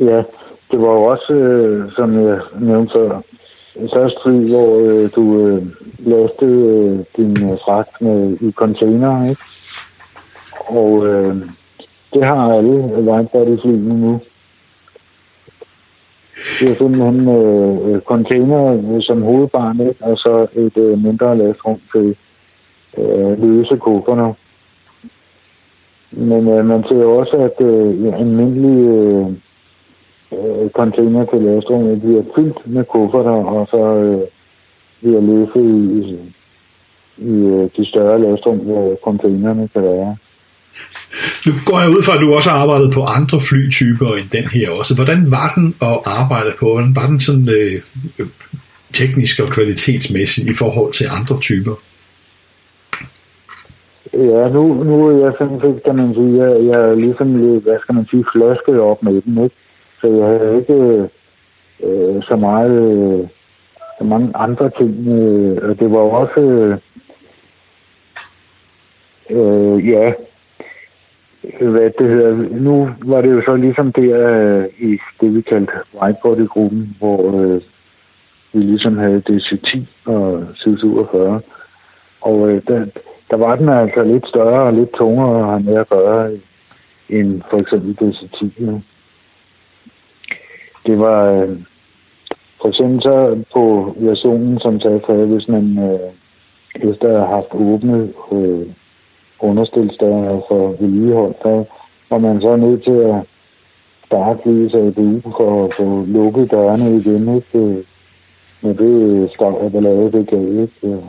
ja, 0.01 0.23
det 0.71 0.79
var 0.85 0.93
jo 0.99 1.03
også, 1.03 1.33
øh, 1.33 1.93
som 1.97 2.29
jeg 2.29 2.39
nævnte 2.61 2.93
før, 2.93 3.21
første 3.95 4.19
fly, 4.25 4.49
hvor 4.51 4.69
øh, 4.81 5.11
du 5.17 5.47
øh, 5.47 5.63
lastede 5.99 6.61
øh, 6.77 6.99
din 7.17 7.51
øh, 7.51 7.59
fragt 7.65 8.01
med, 8.01 8.37
i 8.41 8.53
container, 8.53 9.29
ikke? 9.31 9.43
Og 10.69 11.07
øh, 11.07 11.37
det 12.13 12.25
har 12.25 12.53
alle 12.53 13.03
lightbody-flyene 13.05 14.01
nu. 14.01 14.21
Det 16.61 16.71
er 16.71 16.75
simpelthen 16.75 17.29
øh, 17.29 17.89
øh 17.89 18.01
container 18.01 18.63
øh, 18.73 19.03
som 19.03 19.23
hovedbarn, 19.23 19.81
ikke? 19.81 20.05
og 20.05 20.19
så 20.19 20.47
et 20.53 20.77
øh, 20.77 20.99
mindre 20.99 21.39
lastrum 21.39 21.81
til 21.93 22.17
øh, 22.99 23.43
løse 23.43 23.77
kufferter. 23.77 24.33
Men 26.11 26.49
øh, 26.49 26.67
man 26.67 26.85
ser 26.89 27.05
også, 27.05 27.37
at 27.37 27.67
øh, 27.67 28.21
almindelige 28.21 28.89
øh, 28.89 29.27
øh 30.33 30.71
container 30.71 31.25
til 31.25 31.43
lastrummet 31.43 32.01
bliver 32.01 32.23
fyldt 32.35 32.67
med 32.67 32.85
kufferter, 32.85 33.45
og 33.55 33.67
så 33.71 33.83
øh, 33.97 34.21
bliver 35.01 35.21
løftet 35.21 35.65
i, 35.65 35.99
i, 35.99 36.33
i 37.19 37.69
de 37.77 37.87
større 37.87 38.21
lastrum, 38.21 38.59
hvor 38.59 38.97
containerne 39.05 39.69
kan 39.69 39.83
være. 39.83 40.17
Nu 41.47 41.53
går 41.67 41.81
jeg 41.81 41.91
ud 41.91 42.03
fra, 42.03 42.15
at 42.15 42.21
du 42.21 42.35
også 42.35 42.51
har 42.51 42.59
arbejdet 42.59 42.93
på 42.93 43.03
andre 43.05 43.41
flytyper 43.41 44.15
end 44.15 44.29
den 44.33 44.45
her 44.45 44.71
også. 44.71 44.95
Hvordan 44.95 45.31
var 45.31 45.53
den 45.57 45.75
at 45.83 45.99
arbejde 46.05 46.53
på? 46.59 46.67
Hvordan 46.73 46.97
var 46.97 47.07
den 47.07 47.21
sådan 47.21 47.49
øh, 47.51 47.81
øh 48.19 48.27
teknisk 48.93 49.41
og 49.41 49.49
kvalitetsmæssigt 49.49 50.49
i 50.49 50.55
forhold 50.55 50.93
til 50.93 51.07
andre 51.11 51.39
typer? 51.41 51.73
Ja, 54.13 54.49
nu, 54.49 54.85
nu 54.85 55.07
er 55.09 55.25
jeg 55.25 55.33
sådan 55.39 55.61
set, 55.61 55.83
kan 55.85 55.97
man 55.97 56.15
sige, 56.15 56.45
jeg, 56.45 56.65
jeg 56.65 56.81
er 56.91 56.95
ligesom 56.95 57.35
lidt, 57.35 57.65
hvad 57.65 57.79
skal 57.81 57.95
man 57.95 58.07
sige, 58.11 58.25
flasket 58.33 58.81
op 58.81 59.03
med 59.03 59.23
den, 59.23 59.45
ikke? 59.45 59.57
Så 60.01 60.07
jeg 60.07 60.27
havde 60.27 60.57
ikke 60.59 60.73
øh, 60.73 61.05
øh 61.83 62.23
så 62.23 62.37
meget, 62.37 62.71
øh, 62.71 63.29
så 63.99 64.05
mange 64.05 64.31
andre 64.35 64.71
ting. 64.79 65.09
Øh, 65.09 65.71
og 65.71 65.79
det 65.79 65.91
var 65.91 65.99
også, 65.99 66.41
øh, 66.41 66.77
øh, 69.31 69.89
ja, 69.89 70.13
hvad 71.61 71.91
det 71.99 72.09
hedder, 72.11 72.59
nu 72.61 72.91
var 73.05 73.21
det 73.21 73.33
jo 73.33 73.43
så 73.43 73.57
ligesom 73.57 73.93
der 73.93 74.29
øh, 74.29 74.65
i 74.79 74.99
det, 75.21 75.35
vi 75.35 75.41
kaldte 75.41 75.73
whitebody-gruppen, 76.03 76.97
hvor 76.99 77.41
øh, 77.41 77.61
vi 78.53 78.61
ligesom 78.61 78.99
havde 78.99 79.23
DC-10 79.31 79.81
og 80.05 80.43
C47. 80.43 81.17
Og 82.21 82.51
øh, 82.51 82.63
der, 82.69 82.87
der 83.31 83.37
var 83.37 83.57
den 83.57 83.69
altså 83.69 84.03
lidt 84.03 84.29
større 84.29 84.63
og 84.63 84.73
lidt 84.73 84.93
tungere 84.93 85.41
at 85.41 85.47
have 85.47 85.61
med 85.61 85.75
at 85.75 85.89
gøre 85.89 86.31
end 87.09 87.43
for 87.51 87.57
eksempel 87.57 87.97
DC-10. 88.01 88.81
Det 90.87 90.99
var 90.99 91.31
øh, 91.31 91.59
for 92.61 92.69
eksempel 92.69 93.03
så 93.03 93.45
på 93.53 93.95
versionen, 93.99 94.61
som 94.61 94.81
sagde 94.81 95.01
for, 95.07 95.25
hvis 95.25 95.49
man 95.49 95.79
øh, 95.79 96.11
efter 96.91 97.09
at 97.09 97.29
have 97.29 97.35
haft 97.35 97.55
åbnet 97.55 98.15
øh, 98.33 98.67
understilsdøre 99.41 100.43
for 100.49 100.69
altså 100.69 100.83
vedligehold, 100.83 101.35
der 101.43 101.65
var 102.11 102.19
man 102.19 102.41
så 102.41 102.57
nødt 102.57 102.85
til 102.85 102.91
at 102.91 103.21
starte 104.07 104.53
lige 104.53 104.71
så 104.71 104.79
ABU 104.79 105.21
for 105.37 105.65
at 105.65 105.75
få 105.75 106.05
lukket 106.07 106.51
dørene 106.51 106.97
igen, 106.97 107.37
ikke? 107.37 107.85
Med 108.63 108.75
det 108.75 109.31
støj, 109.31 109.69
der 109.69 109.81
lavede 109.81 110.13
det 110.13 110.29
gav, 110.29 110.49
ikke? 110.49 110.73
Øh, 110.83 111.05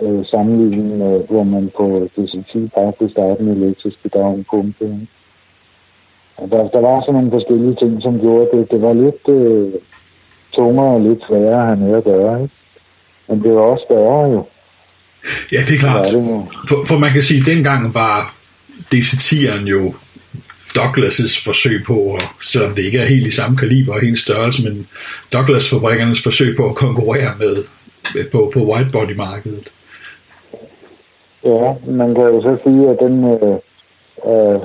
øh 0.00 0.26
sammenligning 0.26 0.98
med, 0.98 1.26
hvor 1.28 1.42
man 1.42 1.70
på 1.76 2.08
DC-10 2.16 2.58
bare 2.74 2.92
kunne 2.92 3.10
starte 3.10 3.42
med 3.42 3.56
elektrisk 3.56 4.02
bedagpumpe. 4.02 4.84
Ikke? 4.84 5.08
Der, 6.50 6.68
der 6.68 6.80
var 6.80 7.00
sådan 7.00 7.14
nogle 7.14 7.30
forskellige 7.30 7.74
ting, 7.74 8.02
som 8.02 8.20
gjorde 8.20 8.48
det. 8.52 8.70
Det 8.70 8.82
var 8.82 8.92
lidt 8.92 9.28
øh, 9.28 9.72
tungere 10.52 10.94
og 10.94 11.00
lidt 11.00 11.24
sværere 11.28 11.60
at 11.60 11.66
have 11.66 11.76
med 11.76 11.96
at 11.96 12.04
gøre. 12.04 12.42
Ikke? 12.42 12.54
Men 13.28 13.42
det 13.42 13.54
var 13.54 13.60
også 13.60 13.84
større 13.84 14.30
jo. 14.30 14.44
Ja, 15.52 15.60
det 15.68 15.74
er 15.74 15.78
klart. 15.78 16.06
Det 16.06 16.48
for, 16.68 16.84
for 16.84 16.98
man 16.98 17.12
kan 17.12 17.22
sige, 17.22 17.40
at 17.40 17.46
dengang 17.46 17.94
var 17.94 18.34
DC-10'eren 18.94 19.64
jo 19.64 19.94
Douglas' 20.78 21.44
forsøg 21.44 21.84
på, 21.86 21.94
og 21.94 22.20
selvom 22.40 22.74
det 22.74 22.82
ikke 22.84 22.98
er 22.98 23.06
helt 23.06 23.26
i 23.26 23.30
samme 23.30 23.56
kaliber 23.56 23.94
og 23.94 24.00
helt 24.00 24.18
størrelse, 24.18 24.68
men 24.68 24.86
Douglas-fabrikkernes 25.32 26.22
forsøg 26.22 26.56
på 26.56 26.68
at 26.68 26.74
konkurrere 26.74 27.32
med 27.38 27.56
på, 28.32 28.50
på 28.54 28.60
whitebody-markedet. 28.60 29.72
Ja, 31.44 31.74
man 31.86 32.14
kan 32.14 32.24
jo 32.24 32.42
så 32.42 32.56
sige, 32.64 32.90
at 32.90 32.96
den 33.04 33.16
øh, 33.24 33.56
øh, 34.30 34.60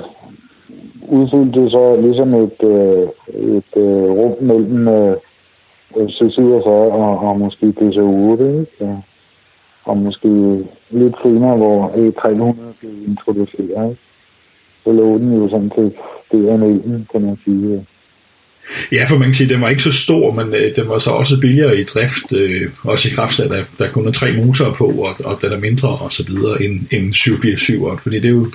udfyldte 1.18 1.70
så 1.70 1.84
ligesom 2.06 2.34
et, 2.34 2.60
øh, 2.62 3.08
et 3.56 3.72
øh, 3.76 4.10
rum 4.18 4.34
mellem 4.40 4.88
øh, 4.88 5.16
C47 5.96 6.40
og, 6.66 7.18
og 7.18 7.38
måske 7.38 7.66
DC8, 7.80 8.42
ikke? 8.60 9.02
Og 9.84 9.96
måske 9.96 10.28
lidt 10.90 11.14
senere, 11.22 11.56
hvor 11.56 11.88
E300 11.88 12.78
blev 12.80 12.92
introduceret, 13.08 13.96
så 14.84 14.92
lå 14.92 15.18
den 15.18 15.32
jo 15.32 15.48
sådan 15.48 15.70
til 15.70 15.92
det 16.32 16.60
mellem, 16.60 17.06
kan 17.12 17.22
man 17.22 17.36
sige. 17.44 17.86
Ja, 18.92 19.02
for 19.08 19.18
man 19.18 19.28
kan 19.28 19.34
sige, 19.34 19.46
at 19.46 19.50
den 19.50 19.60
var 19.60 19.68
ikke 19.68 19.82
så 19.82 19.92
stor, 19.92 20.32
men 20.32 20.54
øh, 20.54 20.76
den 20.76 20.88
var 20.88 20.98
så 20.98 21.10
også 21.10 21.40
billigere 21.40 21.76
i 21.76 21.82
drift, 21.82 22.32
øh, 22.36 22.70
også 22.84 23.08
i 23.08 23.14
kraft 23.16 23.40
af, 23.40 23.44
at 23.44 23.50
der, 23.50 23.62
der 23.78 23.92
kun 23.92 24.06
er 24.08 24.12
tre 24.12 24.32
motorer 24.32 24.74
på, 24.74 24.86
og, 24.86 25.14
og 25.24 25.42
den 25.42 25.52
er 25.52 25.60
mindre 25.60 25.88
og 25.88 26.12
så 26.12 26.22
videre 26.28 26.62
end, 26.62 26.74
end 26.92 27.14
747, 27.14 27.98
fordi 28.02 28.16
det 28.16 28.24
er 28.24 28.38
jo 28.40 28.46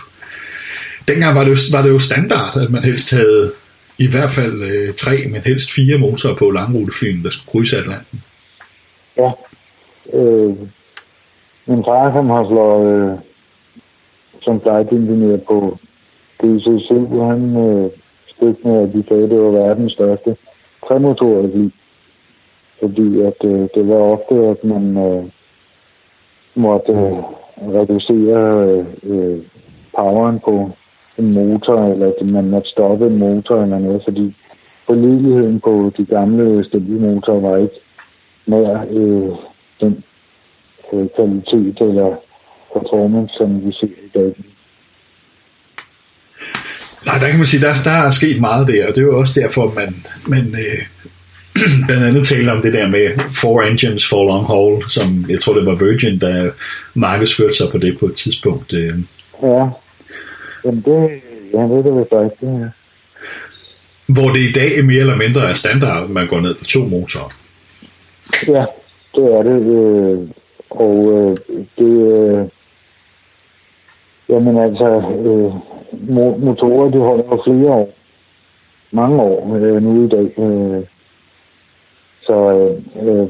dengang 1.07 1.35
var 1.35 1.43
det, 1.43 1.51
jo, 1.51 1.77
var 1.77 1.81
det 1.81 1.89
jo 1.89 1.99
standard, 1.99 2.57
at 2.57 2.71
man 2.71 2.83
helst 2.83 3.11
havde 3.11 3.51
i 3.99 4.07
hvert 4.11 4.31
fald 4.31 4.63
øh, 4.63 4.93
tre, 4.93 5.27
men 5.31 5.41
helst 5.41 5.71
fire 5.71 5.97
motorer 5.97 6.35
på 6.35 6.51
langruteflyene, 6.51 7.23
der 7.23 7.29
skulle 7.29 7.51
krydse 7.51 7.77
Atlanten. 7.77 8.23
Ja. 9.17 9.31
Øh, 10.13 10.55
min 11.67 11.83
far, 11.83 12.11
som 12.13 12.29
har 12.29 12.45
slået 12.47 13.11
øh, 13.11 13.17
som 14.41 14.61
flight 14.61 14.89
på 15.47 15.77
DC7, 16.43 17.23
han 17.23 17.57
øh, 17.57 17.89
stødte 18.27 18.67
med, 18.67 18.81
at 18.83 18.93
de 18.93 19.03
sagde, 19.07 19.23
at 19.23 19.29
det 19.29 19.41
var 19.41 19.49
verdens 19.49 19.93
største 19.93 20.35
tremotorer 20.87 21.51
fly. 21.51 21.69
Fordi 22.79 23.21
at 23.21 23.39
øh, 23.43 23.69
det 23.75 23.87
var 23.87 23.95
ofte, 23.95 24.35
at 24.35 24.63
man 24.63 24.97
øh, 24.97 25.23
måtte 26.55 26.91
øh, 26.91 27.17
reducere 27.77 28.67
øh, 28.67 28.85
øh 29.03 29.39
poweren 29.97 30.39
på 30.39 30.71
en 31.17 31.33
motor, 31.33 31.85
eller 31.91 32.07
at 32.07 32.31
man 32.33 32.49
måtte 32.49 32.69
stoppe 32.69 33.07
en 33.07 33.17
motor 33.19 33.63
eller 33.63 33.79
noget, 33.79 34.01
fordi 34.03 34.35
pålideligheden 34.87 35.59
på 35.59 35.91
de 35.97 36.05
gamle 36.05 36.65
stabilmotorer 36.65 37.39
var 37.39 37.57
ikke 37.57 37.79
nær 38.45 38.85
øh, 38.91 39.29
den 39.81 40.03
øh, 40.93 41.07
kvalitet 41.15 41.77
eller 41.81 42.15
performance, 42.73 43.33
som 43.37 43.65
vi 43.65 43.71
ser 43.71 43.87
i 43.87 44.11
dag. 44.13 44.33
Nej, 47.05 47.17
der 47.19 47.27
kan 47.29 47.37
man 47.37 47.45
sige, 47.45 47.65
der, 47.65 47.73
der 47.83 47.91
er 47.91 48.09
sket 48.09 48.41
meget 48.41 48.67
der, 48.67 48.87
og 48.87 48.95
det 48.95 49.01
er 49.01 49.05
jo 49.05 49.19
også 49.19 49.41
derfor, 49.41 49.73
man, 49.75 49.95
man 50.27 50.55
øh, 50.65 50.79
blandt 51.87 52.05
andet 52.05 52.27
taler 52.27 52.51
om 52.51 52.61
det 52.61 52.73
der 52.73 52.87
med 52.87 53.07
four 53.41 53.61
engines 53.61 54.09
for 54.09 54.23
long 54.27 54.45
haul, 54.45 54.83
som 54.89 55.25
jeg 55.29 55.39
tror, 55.39 55.53
det 55.53 55.65
var 55.65 55.75
Virgin, 55.75 56.19
der 56.19 56.51
markedsførte 56.93 57.55
sig 57.55 57.67
på 57.71 57.77
det 57.77 57.99
på 57.99 58.05
et 58.05 58.15
tidspunkt. 58.15 58.73
Øh. 58.73 58.93
Ja, 59.43 59.67
Jamen 60.65 60.81
det, 60.81 61.21
ja, 61.53 61.59
det 61.59 61.85
er 61.85 61.95
det 61.97 62.07
faktisk, 62.09 62.41
ja. 62.41 62.67
Hvor 64.07 64.29
det 64.29 64.39
i 64.39 64.51
dag 64.51 64.85
mere 64.85 64.99
eller 64.99 65.15
mindre 65.15 65.49
er 65.49 65.53
standard, 65.53 66.03
at 66.03 66.09
man 66.09 66.27
går 66.27 66.39
ned 66.39 66.55
på 66.55 66.65
to 66.65 66.79
motorer. 66.79 67.33
Ja, 68.47 68.65
det 69.15 69.23
er 69.33 69.43
det. 69.43 69.75
Øh, 69.75 70.29
og 70.75 71.11
øh, 71.13 71.37
det, 71.77 71.93
øh, 72.13 72.47
jamen 74.29 74.57
altså, 74.57 74.87
øh, 75.25 75.53
motorer, 76.43 76.91
de 76.91 76.97
holder 76.97 77.23
jo 77.31 77.41
flere 77.43 77.71
år. 77.71 77.89
Mange 78.91 79.21
år 79.21 79.55
øh, 79.55 79.83
nu 79.83 80.05
i 80.05 80.07
dag. 80.07 80.39
Øh, 80.39 80.83
så 82.21 82.33
øh, 83.01 83.07
øh 83.07 83.27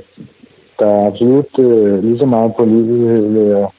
der 0.79 0.86
er 0.86 1.08
absolut 1.08 1.60
øh, 1.60 2.03
lige 2.03 2.19
så 2.19 2.25
meget 2.25 2.55
pålidelighed 2.58 3.31
ved 3.31 3.55
at 3.55 3.69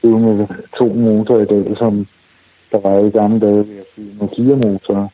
flyve 0.00 0.20
med 0.20 0.46
to 0.78 0.84
motorer 0.84 1.40
i 1.40 1.44
dag, 1.44 1.76
som 1.76 2.06
der 2.72 2.78
var 2.80 2.98
i 2.98 3.10
gamle 3.10 3.40
dage 3.40 3.56
ved 3.56 3.78
at 3.78 3.86
flyve 3.94 4.14
med 4.20 4.28
fire 4.36 4.56
motorer. 4.56 5.08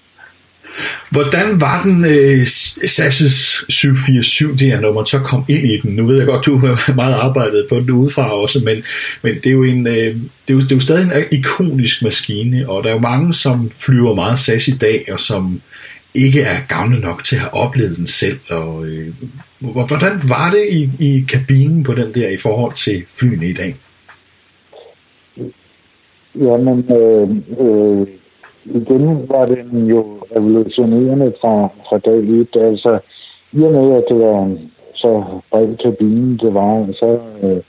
Hvordan 1.11 1.61
var 1.61 1.83
den 1.83 2.05
øh, 2.05 2.43
SAS' 2.43 3.65
747 3.69 4.57
der, 4.57 4.67
her 4.67 4.81
nummer, 4.81 5.05
så 5.05 5.19
kom 5.19 5.45
ind 5.49 5.67
i 5.67 5.81
den? 5.83 5.97
Nu 5.97 6.07
ved 6.07 6.17
jeg 6.17 6.27
godt, 6.27 6.47
du 6.47 6.59
har 6.59 6.93
meget 7.03 7.15
arbejdet 7.15 7.67
på 7.69 7.81
den 7.81 7.91
udefra 7.91 8.33
også, 8.33 8.59
men, 8.65 8.85
men 9.23 9.35
det, 9.35 9.47
er 9.47 9.51
jo 9.51 9.63
en, 9.63 9.87
øh, 9.87 9.95
det, 9.95 10.21
er 10.49 10.55
jo, 10.55 10.61
det 10.61 10.73
er 10.73 10.77
jo 10.77 10.81
stadig 10.81 11.17
en 11.17 11.25
ikonisk 11.33 12.03
maskine, 12.03 12.69
og 12.69 12.85
der 12.85 12.91
er 12.91 12.95
jo 12.95 13.01
mange, 13.01 13.35
som 13.35 13.71
flyver 13.71 14.15
meget 14.15 14.39
SAS 14.39 14.69
i 14.69 14.77
dag, 14.77 15.05
og 15.13 15.21
som 15.21 15.61
ikke 16.15 16.41
er 16.41 16.67
gamle 16.69 17.01
nok 17.01 17.25
til 17.25 17.37
at 17.37 17.43
have 17.43 17.55
oplevet 17.55 17.97
den 17.97 18.07
selv. 18.07 18.39
Og, 18.51 18.87
øh, 18.87 19.15
hvordan 19.59 20.21
var 20.29 20.51
det 20.51 20.69
i, 20.71 20.91
i 20.99 21.25
kabinen 21.29 21.83
på 21.85 21.95
den 21.95 22.15
der 22.15 22.29
i 22.29 22.37
forhold 22.37 22.75
til 22.75 23.05
flyene 23.15 23.49
i 23.49 23.53
dag? 23.53 23.77
Jamen, 26.35 26.85
øh, 26.91 27.29
øh 27.61 28.07
igen 28.65 29.29
var 29.29 29.47
den 29.47 29.87
jo 29.87 30.01
revolutionerende 30.37 31.33
fra, 31.41 31.69
fra 31.89 31.99
dag 31.99 32.19
1. 32.19 32.57
Altså, 32.57 32.99
i 33.53 33.63
og 33.63 33.73
med, 33.73 33.97
at 33.97 34.05
det 34.09 34.19
var 34.19 34.57
så 34.95 35.25
bred 35.51 35.77
kabinen, 35.77 36.39
det 36.39 36.55
var, 36.55 36.93
så 36.93 37.19
øh, 37.43 37.63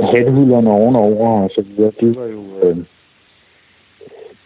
hattehylderne 0.00 0.70
ovenover 0.70 1.42
og 1.42 1.50
så 1.54 1.62
videre, 1.62 1.92
det 2.00 2.16
var 2.16 2.26
jo... 2.26 2.42
Øh, 2.62 2.76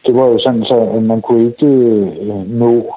det 0.07 0.15
var 0.15 0.27
jo 0.27 0.39
sådan, 0.39 0.65
så 0.65 0.79
at 0.97 1.03
man 1.03 1.23
kunne 1.23 1.47
ikke 1.47 1.67
øh, 1.67 2.49
nå, 2.49 2.95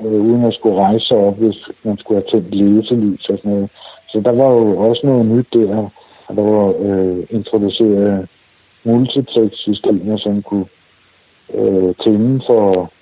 øh, 0.00 0.20
uden 0.20 0.44
at 0.44 0.54
skulle 0.54 0.76
rejse 0.76 1.06
sig 1.06 1.16
op, 1.16 1.38
hvis 1.38 1.68
man 1.84 1.98
skulle 1.98 2.22
have 2.22 2.30
tændt 2.30 2.54
læselys 2.54 3.28
og 3.28 3.38
sådan 3.38 3.50
noget. 3.50 3.70
Så 4.08 4.20
der 4.20 4.32
var 4.32 4.50
jo 4.50 4.78
også 4.78 5.06
noget 5.06 5.26
nyt 5.26 5.46
der, 5.52 5.88
og 6.26 6.36
der 6.36 6.42
var 6.42 6.74
øh, 6.78 7.26
introduceret 7.30 8.28
multiplex-systemer, 8.84 10.16
som 10.16 10.42
kunne 10.42 10.66
øh, 11.54 11.94
tænde 12.04 12.42
for, 12.46 12.92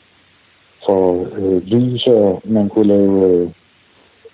for 0.87 1.29
øh, 1.37 1.63
lys, 1.63 2.07
og 2.07 2.43
man 2.45 2.69
kunne 2.69 2.89
lave 2.89 3.29
øh, 3.29 3.49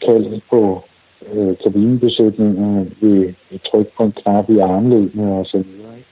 kald 0.04 0.40
på 0.50 0.84
øh, 1.32 1.56
kabinebesætninger 1.62 2.84
ved 3.00 3.34
et 3.50 3.62
tryk 3.62 3.86
på 3.96 4.02
en 4.04 4.12
knap 4.12 4.50
i 4.50 4.58
armlægene 4.58 5.32
og 5.32 5.46
så 5.46 5.56
videre. 5.56 5.96
Ikke? 5.96 6.08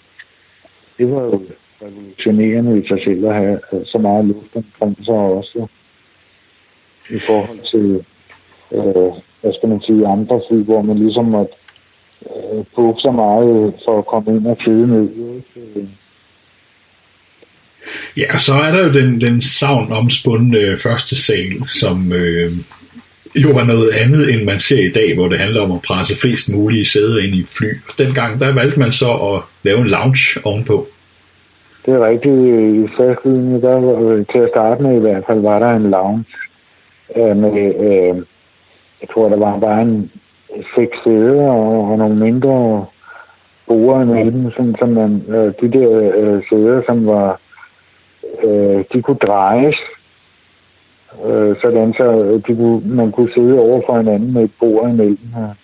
Det 0.98 1.14
var 1.14 1.22
jo 1.22 1.42
revolutionerende 1.82 2.78
i 2.78 2.88
sig 2.88 3.00
selv 3.04 3.26
at 3.26 3.34
have 3.34 3.60
øh, 3.72 3.80
så 3.84 3.98
meget 3.98 4.24
luft 4.24 4.56
omkring 4.56 5.04
sig 5.04 5.14
også 5.14 5.66
i 7.10 7.18
forhold 7.18 7.62
til, 7.72 8.04
øh, 8.72 9.12
hvad 9.40 9.52
skal 9.52 9.68
man 9.68 9.80
sige, 9.80 10.06
andre 10.06 10.40
fly, 10.48 10.62
hvor 10.64 10.82
man 10.82 10.98
ligesom 10.98 11.24
måtte 11.24 11.52
øh, 12.26 12.64
bruge 12.74 12.94
så 12.98 13.10
meget 13.10 13.74
for 13.84 13.98
at 13.98 14.06
komme 14.06 14.36
ind 14.36 14.46
og 14.46 14.56
flyde 14.64 14.86
ned. 14.86 15.10
Ikke? 15.10 15.80
Øh, 15.80 15.88
Ja, 18.16 18.36
så 18.36 18.52
er 18.52 18.70
der 18.76 18.82
jo 18.86 18.92
den, 18.92 19.20
den 19.20 19.40
savn 19.40 19.92
omspundne 19.92 20.58
øh, 20.58 20.78
første 20.78 21.16
sal, 21.16 21.68
som 21.68 22.12
øh, 22.12 22.50
jo 23.34 23.48
er 23.48 23.64
noget 23.64 23.90
andet, 24.04 24.34
end 24.34 24.44
man 24.44 24.58
ser 24.58 24.82
i 24.82 24.92
dag, 24.92 25.14
hvor 25.14 25.28
det 25.28 25.38
handler 25.38 25.60
om 25.62 25.72
at 25.72 25.82
presse 25.82 26.20
flest 26.20 26.52
mulige 26.52 26.86
sæder 26.86 27.18
ind 27.18 27.34
i 27.34 27.40
et 27.40 27.54
fly. 27.58 27.70
Og 27.88 27.94
dengang, 27.98 28.40
der 28.40 28.54
valgte 28.54 28.80
man 28.80 28.92
så 28.92 29.10
at 29.12 29.42
lave 29.62 29.80
en 29.80 29.86
lounge 29.86 30.40
ovenpå. 30.44 30.86
Det 31.86 31.94
er 31.94 32.06
rigtigt. 32.06 32.40
I 32.84 32.88
første 32.96 33.28
der 33.60 33.80
var, 33.80 34.24
til 34.32 34.38
at 34.38 34.50
starte 34.54 34.82
med 34.82 34.96
i 34.96 35.00
hvert 35.00 35.24
fald, 35.26 35.40
var 35.40 35.58
der 35.58 35.70
en 35.76 35.90
lounge 35.90 36.24
øh, 37.16 37.36
med, 37.36 37.74
øh, 37.86 38.16
jeg 39.00 39.08
tror, 39.14 39.28
der 39.28 39.36
var 39.36 39.58
bare 39.58 39.82
en 39.82 40.10
seks 40.76 40.98
sæder 41.04 41.48
og, 41.48 41.90
og 41.90 41.98
nogle 41.98 42.16
mindre 42.16 42.86
spore 43.64 44.02
imellem, 44.02 44.50
sådan, 44.50 44.76
som 44.78 44.88
man, 44.88 45.22
øh, 45.28 45.52
de 45.60 45.78
der 45.78 46.12
øh, 46.16 46.42
sæder, 46.50 46.82
som 46.86 47.06
var, 47.06 47.40
øh, 48.42 48.84
de 48.92 49.02
kunne 49.02 49.16
drejes, 49.26 49.76
øh, 51.24 51.56
sådan 51.62 51.94
så 51.94 52.04
øh, 52.04 52.42
de 52.46 52.56
kunne, 52.56 52.82
man 52.84 53.12
kunne 53.12 53.32
sidde 53.34 53.58
over 53.58 53.80
for 53.86 53.96
hinanden 53.96 54.32
med 54.32 54.42
et 54.44 54.52
bord 54.60 54.90
imellem 54.90 55.28
her. 55.34 55.54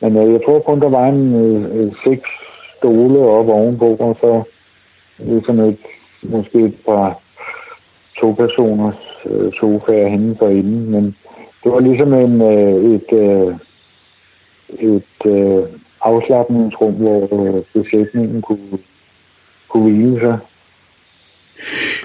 Men 0.00 0.16
øh, 0.16 0.32
jeg 0.32 0.40
tror 0.44 0.60
kun, 0.60 0.80
der 0.80 0.88
var 0.88 1.06
en 1.06 1.34
øh, 1.34 1.80
øh 1.80 1.92
seks 2.04 2.28
stole 2.76 3.18
op 3.18 3.48
ovenpå, 3.48 3.96
og 4.00 4.16
så 4.20 4.42
ligesom 5.18 5.60
et, 5.60 5.78
måske 6.22 6.58
et 6.58 6.76
par 6.86 7.20
to 8.20 8.32
personers 8.32 9.18
øh, 9.26 9.52
sofaer 9.52 10.08
henne 10.08 10.36
for 10.38 10.48
inden, 10.48 10.90
men 10.90 11.16
det 11.64 11.72
var 11.72 11.80
ligesom 11.80 12.14
en, 12.14 12.42
øh, 12.42 12.94
et, 12.94 13.12
øh, 13.12 13.54
et 14.78 15.26
øh, 15.26 15.62
afslappningsrum, 16.00 16.94
hvor 16.94 17.20
øh, 17.42 17.62
besætningen 17.72 18.42
kunne, 18.42 18.78
kunne 19.68 19.82
hvile 19.82 20.20
sig. 20.20 20.38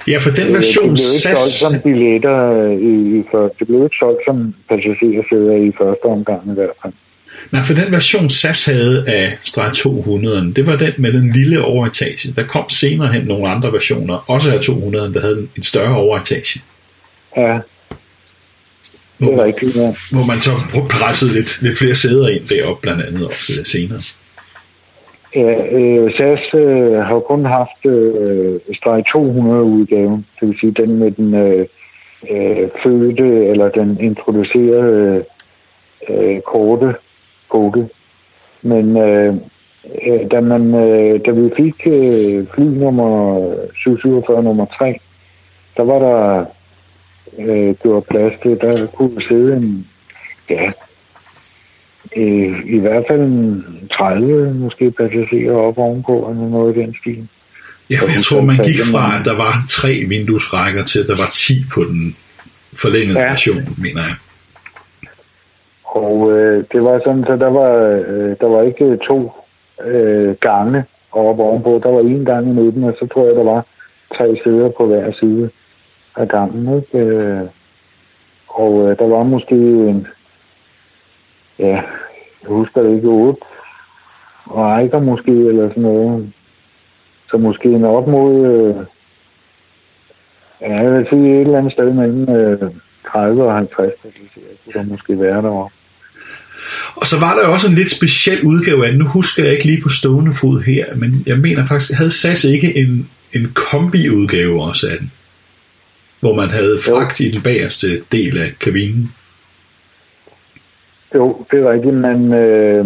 Ja, 0.08 0.18
for 0.18 0.32
den 0.32 0.54
version 0.54 0.90
det 0.90 1.02
blev 1.02 1.14
ikke 1.14 1.40
solgt 1.40 1.52
som 1.64 1.74
billetter 1.84 2.40
øh, 2.52 2.72
i, 2.72 3.20
i 3.20 3.24
første. 3.32 3.56
Det 3.60 3.68
blev 3.68 3.84
ikke 3.84 3.96
solgt 4.00 4.22
som 4.28 4.38
passagersæder 4.70 5.56
i 5.68 5.72
første 5.82 6.06
omgang 6.06 6.42
i 6.52 6.54
hvert 6.54 6.78
fald. 6.82 6.94
Nej, 7.52 7.62
for 7.64 7.74
den 7.74 7.92
version 7.92 8.30
SAS 8.30 8.66
havde 8.66 9.04
af 9.08 9.38
streg 9.44 9.68
200'eren, 9.68 10.54
det 10.54 10.68
var 10.68 10.76
den 10.76 10.94
med 10.98 11.14
den 11.14 11.32
lille 11.32 11.62
overetage. 11.62 12.34
Der 12.36 12.44
kom 12.48 12.70
senere 12.70 13.14
hen 13.14 13.24
nogle 13.24 13.50
andre 13.50 13.74
versioner, 13.74 14.24
også 14.28 14.52
af 14.52 14.58
200'eren, 14.58 15.14
der 15.14 15.22
havde 15.22 15.48
en 15.58 15.64
større 15.64 15.96
overetage. 15.96 16.62
Ja, 17.38 17.60
det 19.20 19.34
er 19.34 19.44
rigtigt, 19.46 19.76
ja. 19.76 19.94
Hvor 20.12 20.26
man 20.26 20.40
så 20.40 20.52
pressede 20.90 21.34
lidt, 21.34 21.62
lidt 21.62 21.78
flere 21.78 21.96
sæder 21.96 22.28
ind 22.28 22.48
deroppe, 22.48 22.82
blandt 22.82 23.02
andet 23.06 23.28
også 23.28 23.54
senere. 23.66 24.00
Ja, 25.36 25.78
øh, 25.78 26.12
SAS 26.18 26.54
øh, 26.54 26.98
har 26.98 27.20
kun 27.20 27.46
haft 27.46 27.86
øh, 27.86 28.60
streg 28.74 29.04
200 29.12 29.64
udgaven, 29.64 30.26
det 30.40 30.48
vil 30.48 30.60
sige 30.60 30.72
den 30.72 31.00
med 31.00 31.12
den 31.12 31.34
øh, 31.34 31.68
øh 32.32 32.70
fødte 32.84 33.46
eller 33.48 33.70
den 33.70 34.00
introducerede 34.00 35.26
øh, 36.10 36.42
korte 36.42 36.96
kode. 37.50 37.90
Men 38.62 38.98
øh, 38.98 39.36
øh, 40.06 40.32
da, 40.32 40.42
man, 40.42 40.74
øh, 40.76 41.20
da 41.26 41.32
vi 41.32 41.52
fik 41.58 41.88
øh, 41.88 42.48
fly 42.54 42.64
nummer 42.64 43.12
747 43.84 44.44
nummer 44.44 44.66
3, 44.66 45.00
der 45.78 45.84
var 45.84 46.00
der 46.00 46.46
øh, 47.40 47.76
gjort 47.76 48.04
plads 48.10 48.34
til, 48.42 48.62
der 48.62 48.88
kunne 48.96 49.22
sidde 49.28 49.58
en, 49.58 49.88
ja, 50.50 50.70
øh, 52.16 52.76
i 52.78 52.80
hvert 52.80 53.06
fald 53.10 53.22
en 53.22 53.66
30 53.92 54.54
måske 54.54 54.92
passagerer 54.92 55.56
op 55.56 55.78
ovenpå, 55.78 56.28
eller 56.30 56.50
noget 56.50 56.78
i 56.78 56.80
den 56.80 56.96
stil. 57.02 57.28
Ja, 57.92 57.98
for 58.02 58.12
jeg 58.18 58.24
tror, 58.28 58.42
man 58.42 58.58
gik 58.68 58.80
fra, 58.94 59.06
at 59.20 59.26
der 59.26 59.36
var 59.46 59.54
tre 59.70 59.92
vinduesrækker 60.10 60.84
til, 60.84 61.00
at 61.04 61.08
der 61.08 61.18
var 61.24 61.30
10 61.34 61.54
på 61.74 61.82
den 61.84 62.16
forlængede 62.82 63.20
ja. 63.20 63.30
version, 63.30 63.64
mener 63.86 64.04
jeg. 64.10 64.16
Og 65.84 66.32
øh, 66.32 66.64
det 66.72 66.84
var 66.84 67.02
sådan, 67.06 67.24
så 67.28 67.36
der 67.46 67.52
var, 67.60 67.74
øh, 68.08 68.36
der 68.42 68.48
var 68.48 68.62
ikke 68.62 68.98
to 69.08 69.32
øh, 69.86 70.36
gange 70.42 70.84
oppe 71.12 71.44
ovenpå. 71.44 71.82
Der 71.84 71.90
var 71.90 72.00
en 72.00 72.26
gang 72.26 72.50
i 72.50 72.54
midten, 72.54 72.84
og 72.84 72.96
så 73.00 73.08
tror 73.14 73.26
jeg, 73.26 73.36
der 73.36 73.44
var 73.44 73.66
tre 74.18 74.38
sæder 74.44 74.70
på 74.78 74.86
hver 74.86 75.12
side 75.20 75.50
af 76.16 76.28
gangen. 76.28 76.78
Ikke? 76.78 76.98
Øh, 76.98 77.42
og 78.48 78.90
øh, 78.90 78.98
der 79.00 79.08
var 79.08 79.24
måske 79.24 79.56
en, 79.56 80.08
ja, 81.60 81.82
jeg 82.44 82.50
husker 82.50 82.82
det 82.82 82.96
ikke, 82.96 83.08
otte 83.08 83.42
rækker 84.48 85.00
måske, 85.00 85.32
eller 85.32 85.70
sådan 85.70 85.84
noget. 85.84 86.34
Så 87.30 87.38
måske 87.38 87.70
en 87.70 87.84
op 87.84 88.08
mod, 88.08 88.46
øh, 88.46 88.76
ja, 90.62 90.84
jeg 90.84 90.94
vil 90.94 91.08
sige 91.10 91.36
et 91.36 91.42
eller 91.42 91.58
andet 91.58 91.74
sted 91.74 91.94
mellem 91.94 92.30
øh, 92.30 92.72
30 93.12 93.44
og 93.44 93.54
50 93.54 93.94
passagerer, 94.04 94.56
kunne 94.64 94.74
der 94.74 94.84
måske 94.84 95.20
være 95.20 95.42
deroppe. 95.42 95.76
Og 96.96 97.06
så 97.06 97.20
var 97.20 97.34
der 97.36 97.48
også 97.48 97.70
en 97.70 97.76
lidt 97.76 97.92
speciel 97.92 98.44
udgave 98.44 98.88
af. 98.88 98.96
Nu 98.96 99.06
husker 99.06 99.44
jeg 99.44 99.54
ikke 99.54 99.66
lige 99.66 99.82
på 99.82 99.90
stående 99.90 100.34
fod 100.34 100.62
her, 100.62 100.86
men 100.96 101.24
jeg 101.26 101.38
mener 101.38 101.66
faktisk, 101.66 101.94
havde 101.94 102.12
SAS 102.12 102.44
ikke 102.44 102.78
en, 102.78 103.10
en 103.34 103.52
kombi-udgave 103.54 104.64
også 104.64 104.88
af 104.92 104.98
den? 105.00 105.12
Hvor 106.20 106.36
man 106.36 106.50
havde 106.50 106.80
fragt 106.86 107.20
i 107.20 107.32
den 107.32 107.42
bagerste 107.42 108.02
del 108.12 108.38
af 108.38 108.52
kabinen. 108.60 109.12
Jo, 111.16 111.46
det 111.52 111.60
er 111.60 111.72
rigtigt, 111.72 111.96
men 111.96 112.34
øh, 112.34 112.86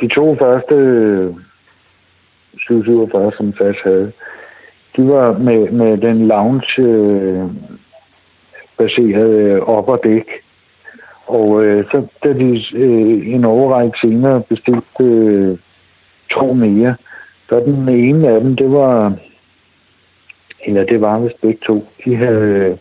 de 0.00 0.08
to 0.08 0.36
første 0.36 0.74
747, 2.58 3.32
som 3.36 3.52
SAS 3.52 3.76
havde, 3.84 4.12
de 4.96 5.08
var 5.08 5.38
med, 5.38 5.70
med 5.70 5.98
den 5.98 6.28
lounge 6.28 6.88
øh, 6.88 7.44
baseret 8.78 9.60
op 9.60 9.88
og 9.88 10.00
dæk. 10.04 10.28
Og 11.26 11.64
øh, 11.64 11.84
så 11.90 12.06
da 12.24 12.32
de 12.32 12.64
øh, 12.74 13.28
en 13.34 13.44
overrække 13.44 13.98
senere 14.00 14.42
bestilte 14.42 15.04
øh, 15.04 15.58
to 16.30 16.52
mere, 16.52 16.96
så 17.48 17.60
den 17.60 17.88
ene 17.88 18.28
af 18.28 18.40
dem, 18.40 18.56
det 18.56 18.72
var, 18.72 19.12
eller 20.66 20.84
det 20.84 21.00
var 21.00 21.18
vist 21.18 21.40
begge 21.40 21.60
to, 21.66 21.86
de 22.04 22.16
havde, 22.16 22.40
øh, 22.40 22.76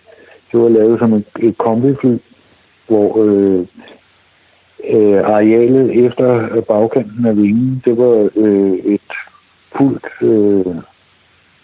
det 0.52 0.60
var 0.60 0.70
lavet 0.70 1.00
som 1.00 1.14
et, 1.14 1.26
et 1.40 1.58
kombifly, 1.58 2.18
hvor 2.88 3.24
øh, 3.26 3.66
øh, 4.84 5.20
arealet 5.20 6.06
efter 6.06 6.62
bagkanten 6.62 7.26
af 7.26 7.38
vingen, 7.38 7.82
det 7.86 7.98
var 7.98 8.30
øh, 8.36 8.74
et 8.74 9.12
fuldt 9.78 10.06
øh, 10.22 10.76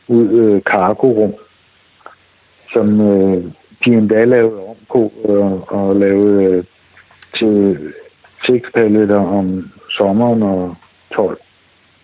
ud 0.07 0.29
øh, 0.29 0.63
kargorum, 0.63 1.33
som 2.73 3.01
øh, 3.01 3.43
de 3.85 3.93
endda 3.93 4.23
lavede 4.25 4.59
om 4.67 4.75
på 4.91 5.11
øh, 5.25 5.61
og 5.61 5.95
lavede 5.95 6.43
øh, 6.43 6.63
til 7.35 7.79
6 8.45 8.69
palletter 8.73 9.19
om 9.19 9.71
sommeren 9.89 10.43
og 10.43 10.75
12 11.15 11.37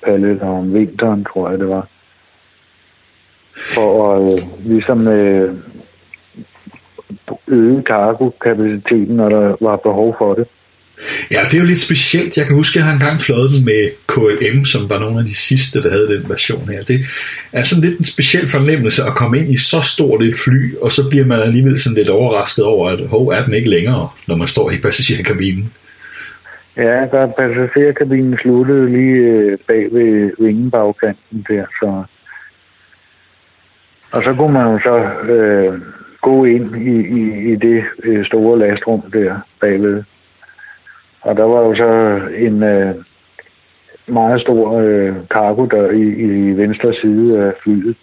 palletter 0.04 0.48
om 0.48 0.74
vinteren, 0.74 1.26
tror 1.26 1.50
jeg 1.50 1.60
det 1.60 1.69
var. 1.69 1.88
For 3.76 4.13
at 4.13 4.22
øh, 4.22 4.67
ligesom 4.69 5.08
øh, 5.08 5.54
øge 7.48 7.84
kargokapaciteten, 7.84 9.15
når 9.15 9.30
der 9.30 9.56
var 9.62 9.76
behov 9.76 10.15
for 10.17 10.34
det. 10.34 10.48
Ja, 11.32 11.40
det 11.44 11.54
er 11.54 11.60
jo 11.60 11.66
lidt 11.66 11.80
specielt. 11.80 12.38
Jeg 12.38 12.46
kan 12.46 12.56
huske, 12.56 12.74
at 12.74 12.76
jeg 12.76 12.86
har 12.86 12.94
engang 12.94 13.18
fløjet 13.26 13.50
den 13.52 13.66
med 13.66 13.82
KLM, 14.08 14.66
som 14.66 14.90
var 14.90 15.00
nogle 15.00 15.20
af 15.20 15.26
de 15.26 15.36
sidste, 15.36 15.84
der 15.84 15.90
havde 15.90 16.08
den 16.08 16.30
version 16.30 16.70
her. 16.70 16.84
Det 16.84 17.00
er 17.52 17.64
sådan 17.64 17.84
lidt 17.90 18.00
en 18.00 18.06
speciel 18.06 18.48
fornemmelse 18.48 19.04
at 19.04 19.14
komme 19.16 19.40
ind 19.40 19.50
i 19.54 19.58
så 19.58 19.82
stort 19.82 20.22
et 20.22 20.36
fly, 20.46 20.76
og 20.82 20.92
så 20.92 21.10
bliver 21.10 21.26
man 21.26 21.40
alligevel 21.42 21.80
sådan 21.80 21.98
lidt 21.98 22.10
overrasket 22.10 22.66
over, 22.66 22.90
at 22.90 23.08
hov, 23.08 23.28
er 23.28 23.44
den 23.46 23.54
ikke 23.54 23.70
længere, 23.70 24.10
når 24.28 24.36
man 24.36 24.48
står 24.48 24.72
i 24.72 24.78
passagerkabinen. 24.84 25.74
Ja, 26.78 27.06
der 27.12 27.32
passagerkabinen 27.38 28.38
sluttede 28.42 28.90
lige 28.92 29.16
øh, 29.16 29.58
bag 29.68 29.84
ved 29.92 30.32
vingebagkanten 30.40 31.46
der, 31.50 31.66
så... 31.80 32.04
Og 34.12 34.24
så 34.24 34.34
kunne 34.34 34.54
man 34.54 34.66
jo 34.74 34.80
så 34.80 34.96
øh, 35.34 35.82
gå 36.22 36.46
ind 36.46 36.76
i, 36.76 36.98
i, 37.20 37.52
i 37.52 37.56
det 37.56 37.84
øh, 38.04 38.26
store 38.26 38.60
lastrum 38.60 39.02
der 39.14 39.36
bagved. 39.62 40.04
Og 41.21 41.36
der 41.36 41.43
var 41.43 41.62
jo 41.62 41.75
så 41.75 42.21
en 42.38 42.63
øh, 42.63 42.95
meget 44.08 44.41
stor 44.41 44.79
øh, 44.79 45.15
cargo 45.29 45.65
der 45.65 45.91
i, 45.91 46.05
i 46.25 46.58
venstre 46.58 46.93
side 47.01 47.39
af 47.39 47.51
flyet. 47.63 47.95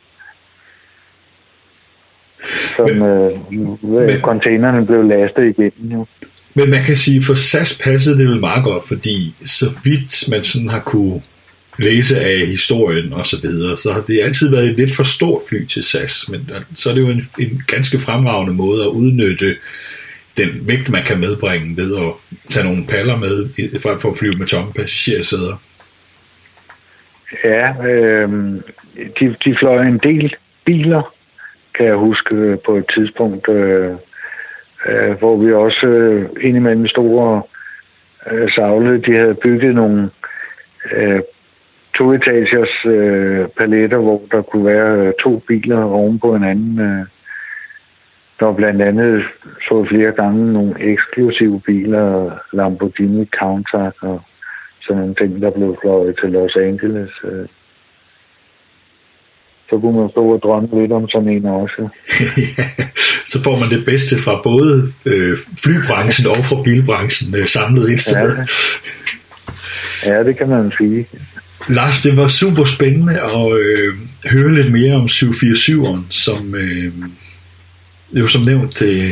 Som 2.77 2.91
men, 2.91 3.03
øh, 3.03 4.07
men, 4.07 4.21
containerne 4.21 4.87
blev 4.87 5.05
lastet 5.05 5.45
igennem 5.59 5.99
jo. 5.99 6.07
Men 6.55 6.71
man 6.71 6.83
kan 6.83 6.97
sige, 6.97 7.23
for 7.23 7.35
SAS 7.35 7.81
passede 7.85 8.19
det 8.19 8.29
vel 8.29 8.41
meget 8.41 8.65
godt, 8.65 8.89
fordi 8.89 9.35
så 9.45 9.67
vidt 9.85 10.31
man 10.31 10.43
sådan 10.43 10.69
har 10.69 10.81
kunne 10.81 11.23
læse 11.79 12.21
af 12.21 12.47
historien 12.47 13.13
og 13.13 13.27
så 13.27 13.41
videre, 13.43 13.77
så 13.77 13.93
har 13.93 14.01
det 14.01 14.21
altid 14.23 14.51
været 14.51 14.71
et 14.71 14.77
lidt 14.77 14.97
for 14.97 15.05
stort 15.05 15.43
fly 15.49 15.67
til 15.67 15.85
SAS, 15.85 16.29
men 16.29 16.51
så 16.75 16.91
er 16.91 16.95
det 16.95 17.01
jo 17.01 17.09
en, 17.09 17.29
en 17.39 17.63
ganske 17.67 17.99
fremragende 17.99 18.55
måde 18.55 18.83
at 18.83 18.89
udnytte 18.89 19.57
den 20.37 20.69
vægt, 20.69 20.89
man 20.91 21.03
kan 21.03 21.21
medbringe 21.21 21.77
ved 21.77 21.97
at 22.05 22.13
tage 22.49 22.67
nogle 22.67 22.87
paller 22.87 23.17
med, 23.17 23.35
frem 23.81 23.99
for 24.01 24.11
at 24.11 24.17
flyve 24.17 24.37
med 24.39 24.47
tomme 24.47 24.73
passagersæder? 24.73 25.57
Ja, 27.45 27.87
øh, 27.91 28.29
de, 29.21 29.37
de 29.45 29.57
fløj 29.59 29.87
en 29.87 29.99
del 29.99 30.35
biler, 30.65 31.15
kan 31.75 31.87
jeg 31.87 31.95
huske 31.95 32.37
øh, 32.37 32.59
på 32.67 32.77
et 32.77 32.85
tidspunkt, 32.95 33.49
øh, 33.49 33.93
øh, 34.89 35.19
hvor 35.19 35.37
vi 35.37 35.53
også 35.53 35.87
øh, 35.87 36.31
indimellem 36.41 36.87
store 36.87 37.43
øh, 38.31 38.51
savle, 38.51 39.03
de 39.03 39.13
havde 39.17 39.35
bygget 39.35 39.75
nogle 39.75 40.11
øh, 40.93 41.21
toetagers 41.95 42.85
øh, 42.87 43.49
paletter, 43.49 43.99
hvor 43.99 44.23
der 44.31 44.43
kunne 44.43 44.67
være 44.67 45.07
øh, 45.07 45.13
to 45.23 45.39
biler 45.39 45.83
oven 45.83 46.19
på 46.19 46.33
hinanden. 46.33 46.81
Øh, 46.81 47.07
der 48.39 48.47
var 48.47 48.53
blandt 48.53 48.83
andet 48.83 49.23
så 49.69 49.87
flere 49.91 50.13
gange 50.13 50.53
nogle 50.53 50.75
eksklusive 50.93 51.61
biler, 51.67 52.39
Lamborghini 52.53 53.25
Countach 53.39 53.99
og 54.03 54.21
sådan 54.87 55.03
en 55.03 55.15
ting, 55.15 55.43
der 55.43 55.51
blev 55.51 55.77
fløjet 55.83 56.15
til 56.21 56.29
Los 56.31 56.57
Angeles. 56.57 57.11
Øh. 57.25 57.47
Så 59.71 59.79
kunne 59.81 60.01
man 60.01 60.11
stå 60.11 60.25
og 60.35 60.41
drømme 60.43 60.81
lidt 60.81 60.93
om 60.93 61.09
sådan 61.09 61.29
en 61.29 61.47
også. 61.47 61.83
ja, 62.59 62.85
så 63.27 63.43
får 63.45 63.57
man 63.61 63.69
det 63.79 63.85
bedste 63.85 64.15
fra 64.25 64.41
både 64.51 64.93
øh, 65.07 65.37
flybranchen 65.63 66.27
og 66.31 66.37
fra 66.37 66.63
bilbranchen 66.65 67.35
øh, 67.35 67.47
samlet 67.47 67.91
et 67.95 68.01
sted. 68.01 68.31
Ja, 70.07 70.13
ja, 70.13 70.25
det 70.25 70.39
kan 70.39 70.49
man 70.49 70.73
sige. 70.79 71.07
Lars, 71.69 72.03
det 72.03 72.17
var 72.17 72.27
super 72.27 72.65
spændende 72.65 73.21
at 73.21 73.47
øh, 73.61 73.95
høre 74.33 74.55
lidt 74.55 74.73
mere 74.73 74.95
om 74.95 75.05
747'eren, 75.05 76.03
som 76.11 76.55
øh, 76.55 76.93
jo 78.13 78.27
som 78.27 78.43
nævnt 78.43 78.83
øh, 78.83 79.11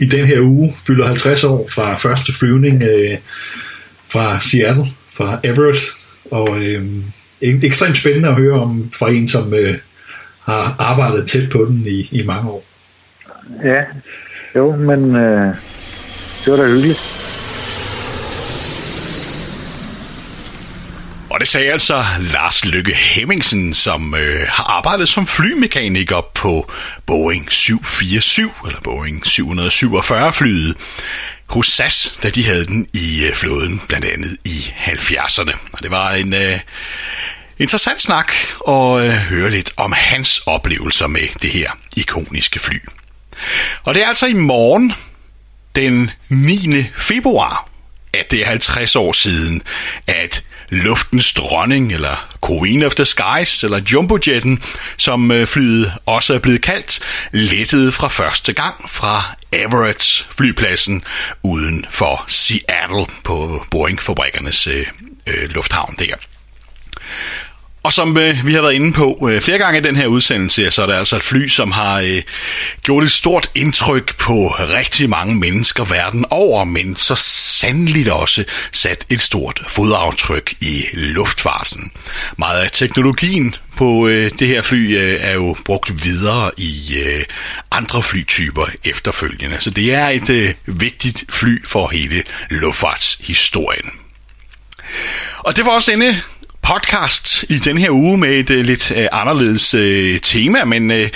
i 0.00 0.06
den 0.06 0.26
her 0.26 0.40
uge 0.40 0.74
fylder 0.86 1.06
50 1.06 1.44
år 1.44 1.68
fra 1.74 1.96
første 1.96 2.32
flyvning 2.32 2.82
øh, 2.82 3.18
fra 4.08 4.40
Seattle, 4.40 4.86
fra 5.16 5.40
Everett, 5.44 5.80
og 6.30 6.58
øh, 6.62 6.86
ekstremt 7.40 7.96
spændende 7.96 8.28
at 8.28 8.34
høre 8.34 8.60
om 8.60 8.90
fra 8.92 9.10
en, 9.10 9.28
som 9.28 9.54
øh, 9.54 9.78
har 10.40 10.76
arbejdet 10.78 11.26
tæt 11.26 11.50
på 11.50 11.64
den 11.68 11.86
i, 11.86 12.08
i 12.12 12.22
mange 12.26 12.50
år. 12.50 12.64
Ja, 13.64 13.82
jo, 14.56 14.76
men 14.76 15.16
øh, 15.16 15.54
det 16.44 16.52
var 16.52 16.56
da 16.56 16.68
hyggeligt. 16.68 17.27
Og 21.38 21.40
det 21.40 21.48
sagde 21.48 21.72
altså 21.72 22.04
Lars 22.20 22.64
Lykke 22.64 22.94
Hemmingsen, 22.94 23.74
som 23.74 24.14
øh, 24.14 24.46
har 24.48 24.64
arbejdet 24.64 25.08
som 25.08 25.26
flymekaniker 25.26 26.20
på 26.34 26.70
Boeing 27.06 27.52
747, 27.52 28.50
eller 28.66 28.80
Boeing 28.80 29.26
747 29.26 30.32
flyet 30.32 30.76
hos 31.46 31.66
SAS, 31.66 32.18
da 32.22 32.30
de 32.30 32.44
havde 32.44 32.66
den 32.66 32.86
i 32.92 33.24
øh, 33.24 33.34
flåden, 33.34 33.82
blandt 33.88 34.06
andet 34.06 34.36
i 34.44 34.74
70'erne. 34.76 35.56
Og 35.72 35.82
det 35.82 35.90
var 35.90 36.12
en 36.12 36.34
øh, 36.34 36.58
interessant 37.58 38.00
snak 38.00 38.32
at 38.68 39.00
øh, 39.00 39.10
høre 39.10 39.50
lidt 39.50 39.72
om 39.76 39.92
hans 39.92 40.38
oplevelser 40.46 41.06
med 41.06 41.28
det 41.42 41.50
her 41.50 41.70
ikoniske 41.96 42.60
fly. 42.60 42.76
Og 43.84 43.94
det 43.94 44.02
er 44.02 44.08
altså 44.08 44.26
i 44.26 44.34
morgen, 44.34 44.92
den 45.76 46.10
9. 46.28 46.84
februar, 46.96 47.68
at 48.12 48.30
det 48.30 48.40
er 48.40 48.46
50 48.46 48.96
år 48.96 49.12
siden, 49.12 49.62
at 50.06 50.42
luftens 50.70 51.32
dronning, 51.32 51.92
eller 51.92 52.36
Queen 52.46 52.82
of 52.82 52.94
the 52.94 53.04
Skies, 53.04 53.64
eller 53.64 53.80
Jumbojetten, 53.80 54.62
som 54.96 55.30
øh, 55.30 55.46
flyet 55.46 55.92
også 56.06 56.34
er 56.34 56.38
blevet 56.38 56.62
kaldt, 56.62 57.00
lettede 57.32 57.92
fra 57.92 58.08
første 58.08 58.52
gang 58.52 58.90
fra 58.90 59.36
Everett 59.52 60.28
flypladsen 60.36 61.04
uden 61.42 61.86
for 61.90 62.24
Seattle 62.26 63.06
på 63.24 63.64
Boeing-fabrikkernes 63.70 64.70
øh, 64.70 64.86
øh 65.26 65.50
lufthavn 65.50 65.94
der. 65.98 66.14
Og 67.82 67.92
som 67.92 68.16
øh, 68.16 68.46
vi 68.46 68.54
har 68.54 68.60
været 68.60 68.74
inde 68.74 68.92
på 68.92 69.28
øh, 69.30 69.40
flere 69.40 69.58
gange 69.58 69.78
i 69.78 69.82
den 69.82 69.96
her 69.96 70.06
udsendelse, 70.06 70.70
så 70.70 70.82
er 70.82 70.86
det 70.86 70.94
altså 70.94 71.16
et 71.16 71.22
fly, 71.22 71.48
som 71.48 71.72
har 71.72 72.00
øh, 72.00 72.22
gjort 72.82 73.04
et 73.04 73.12
stort 73.12 73.50
indtryk 73.54 74.16
på 74.16 74.46
rigtig 74.48 75.10
mange 75.10 75.34
mennesker 75.34 75.84
verden 75.84 76.24
over, 76.30 76.64
men 76.64 76.96
så 76.96 77.14
sandeligt 77.14 78.08
også 78.08 78.44
sat 78.72 79.06
et 79.08 79.20
stort 79.20 79.62
fodaftryk 79.68 80.54
i 80.60 80.84
luftfarten. 80.92 81.90
Meget 82.36 82.62
af 82.62 82.70
teknologien 82.70 83.54
på 83.76 84.08
øh, 84.08 84.30
det 84.38 84.48
her 84.48 84.62
fly 84.62 84.96
øh, 84.98 85.18
er 85.22 85.34
jo 85.34 85.56
brugt 85.64 86.04
videre 86.04 86.50
i 86.56 87.02
øh, 87.06 87.24
andre 87.70 88.02
flytyper 88.02 88.66
efterfølgende, 88.84 89.56
så 89.60 89.70
det 89.70 89.94
er 89.94 90.08
et 90.08 90.30
øh, 90.30 90.54
vigtigt 90.66 91.24
fly 91.30 91.66
for 91.66 91.88
hele 91.88 92.22
luftfartshistorien. 92.50 93.90
Og 95.38 95.56
det 95.56 95.66
var 95.66 95.72
også 95.72 95.92
inde 95.92 96.22
podcast 96.62 97.44
i 97.48 97.58
den 97.58 97.78
her 97.78 97.90
uge 97.90 98.18
med 98.18 98.28
et 98.28 98.50
uh, 98.50 98.56
lidt 98.56 98.90
uh, 98.90 99.04
anderledes 99.12 99.74
uh, 99.74 100.20
tema, 100.22 100.64
men 100.64 100.90
uh, 100.90 101.08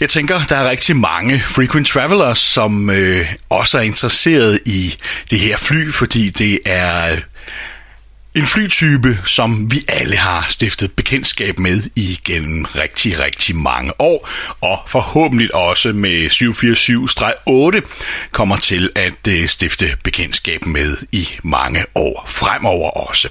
jeg 0.00 0.08
tænker, 0.08 0.44
der 0.44 0.56
er 0.56 0.70
rigtig 0.70 0.96
mange 0.96 1.40
frequent 1.40 1.86
travelers, 1.86 2.38
som 2.38 2.88
uh, 2.88 3.26
også 3.48 3.78
er 3.78 3.82
interesseret 3.82 4.60
i 4.66 4.94
det 5.30 5.40
her 5.40 5.56
fly, 5.56 5.92
fordi 5.92 6.30
det 6.30 6.58
er 6.66 7.16
en 8.34 8.46
flytype, 8.46 9.18
som 9.24 9.72
vi 9.72 9.84
alle 9.88 10.16
har 10.16 10.46
stiftet 10.48 10.92
bekendtskab 10.92 11.58
med 11.58 11.82
igennem 11.96 12.64
rigtig, 12.64 13.20
rigtig 13.20 13.56
mange 13.56 14.00
år, 14.00 14.28
og 14.60 14.78
forhåbentlig 14.86 15.54
også 15.54 15.92
med 15.92 16.30
747-8 17.80 18.30
kommer 18.30 18.56
til 18.56 18.90
at 18.96 19.50
stifte 19.50 19.96
bekendtskab 20.04 20.66
med 20.66 20.96
i 21.12 21.28
mange 21.42 21.84
år 21.94 22.24
fremover 22.28 22.90
også. 22.90 23.28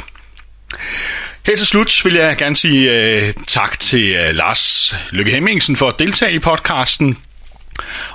Her 1.50 1.56
til 1.56 1.68
slut 1.68 2.06
vil 2.06 2.14
jeg 2.14 2.38
gerne 2.38 2.56
sige 2.56 2.90
uh, 3.18 3.44
tak 3.48 3.80
til 3.80 4.20
uh, 4.20 4.36
Lars 4.36 4.96
Lykke 5.12 5.32
Hemmingsen 5.32 5.76
for 5.76 5.88
at 5.88 6.00
deltage 6.00 6.34
i 6.34 6.40
podcasten. 6.40 7.18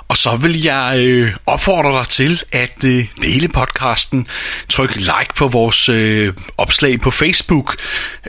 Og 0.07 0.17
så 0.17 0.35
vil 0.35 0.61
jeg 0.63 0.95
øh, 0.99 1.35
opfordre 1.45 1.99
dig 1.99 2.07
til 2.07 2.43
at 2.51 2.83
øh, 2.85 3.07
dele 3.21 3.47
podcasten. 3.47 4.27
Tryk 4.69 4.95
like 4.95 5.33
på 5.35 5.47
vores 5.47 5.89
øh, 5.89 6.33
opslag 6.57 6.99
på 6.99 7.11
Facebook. 7.11 7.75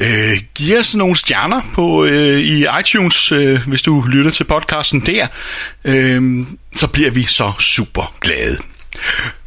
Øh, 0.01 0.40
giv 0.55 0.79
os 0.79 0.95
nogle 0.95 1.16
stjerner 1.16 1.62
på 1.75 2.05
øh, 2.05 2.40
i 2.40 2.66
iTunes, 2.81 3.33
øh, 3.33 3.69
hvis 3.69 3.83
du 3.83 4.05
lytter 4.09 4.31
til 4.31 4.45
podcasten 4.45 5.07
der. 5.07 5.27
Øh, 5.85 6.47
så 6.77 6.87
bliver 6.87 7.11
vi 7.11 7.25
så 7.25 7.53
super 7.59 8.14
glade. 8.21 8.59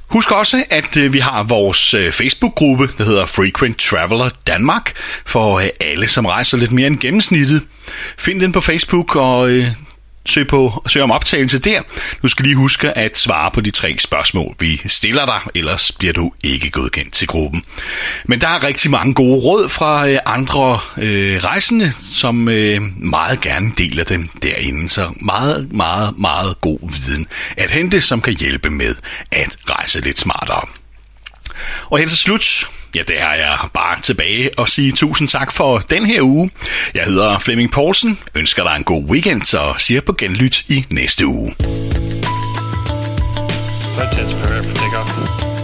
Husk 0.09 0.31
også, 0.31 0.63
at 0.69 0.97
øh, 0.97 1.13
vi 1.13 1.19
har 1.19 1.43
vores 1.43 1.93
øh, 1.93 2.11
Facebook-gruppe, 2.11 2.89
der 2.97 3.03
hedder 3.03 3.25
Frequent 3.25 3.79
Traveler 3.79 4.29
Danmark, 4.47 4.93
for 5.25 5.59
øh, 5.59 5.67
alle, 5.79 6.07
som 6.07 6.25
rejser 6.25 6.57
lidt 6.57 6.71
mere 6.71 6.87
end 6.87 6.99
gennemsnittet. 6.99 7.63
Find 8.17 8.41
den 8.41 8.51
på 8.51 8.61
Facebook 8.61 9.15
og 9.15 9.51
søg, 10.25 10.47
på, 10.47 10.83
søg 10.87 11.03
om 11.03 11.11
optagelse 11.11 11.59
der. 11.59 11.81
Du 12.23 12.27
skal 12.27 12.43
lige 12.45 12.55
huske 12.55 12.97
at 12.97 13.17
svare 13.17 13.51
på 13.51 13.61
de 13.61 13.71
tre 13.71 13.95
spørgsmål, 13.99 14.55
vi 14.59 14.81
stiller 14.85 15.25
dig, 15.25 15.39
ellers 15.55 15.91
bliver 15.91 16.13
du 16.13 16.31
ikke 16.43 16.69
godkendt 16.69 17.13
til 17.13 17.27
gruppen. 17.27 17.63
Men 18.25 18.41
der 18.41 18.47
er 18.47 18.63
rigtig 18.63 18.91
mange 18.91 19.13
gode 19.13 19.39
råd 19.41 19.69
fra 19.69 20.07
øh, 20.07 20.19
andre 20.25 20.79
øh, 20.97 21.43
rejsende, 21.43 21.91
som 22.13 22.49
øh, 22.49 22.81
meget 22.97 23.41
gerne 23.41 23.71
deler 23.77 24.03
dem 24.03 24.29
derinde. 24.43 24.89
Så 24.89 25.09
meget, 25.21 25.73
meget, 25.73 26.19
meget 26.19 26.61
god 26.61 26.79
viden 26.91 27.27
at 27.57 27.69
hente, 27.69 28.01
som 28.01 28.21
kan 28.21 28.33
hjælpe 28.33 28.69
med 28.69 28.95
at 29.31 29.57
rejse 29.69 30.01
lidt 30.01 30.19
smartere. 30.19 30.67
Og 31.89 31.97
her 31.97 32.07
til 32.07 32.17
slut, 32.17 32.69
Ja, 32.95 33.01
det 33.07 33.19
har 33.19 33.33
jeg 33.33 33.57
bare 33.73 34.01
tilbage 34.01 34.49
og 34.57 34.69
sige 34.69 34.91
tusind 34.91 35.27
tak 35.27 35.51
for 35.51 35.79
den 35.79 36.05
her 36.05 36.21
uge. 36.21 36.51
Jeg 36.93 37.03
hedder 37.03 37.39
Flemming 37.39 37.71
Poulsen, 37.71 38.19
ønsker 38.35 38.63
dig 38.63 38.75
en 38.77 38.83
god 38.83 39.03
weekend 39.03 39.55
og 39.55 39.81
siger 39.81 40.01
på 40.01 40.13
genlyt 40.13 40.65
i 40.67 40.85
næste 40.89 41.27
uge. 41.27 41.55
That's 43.97 44.15
test 44.15 44.33
for. 44.33 45.58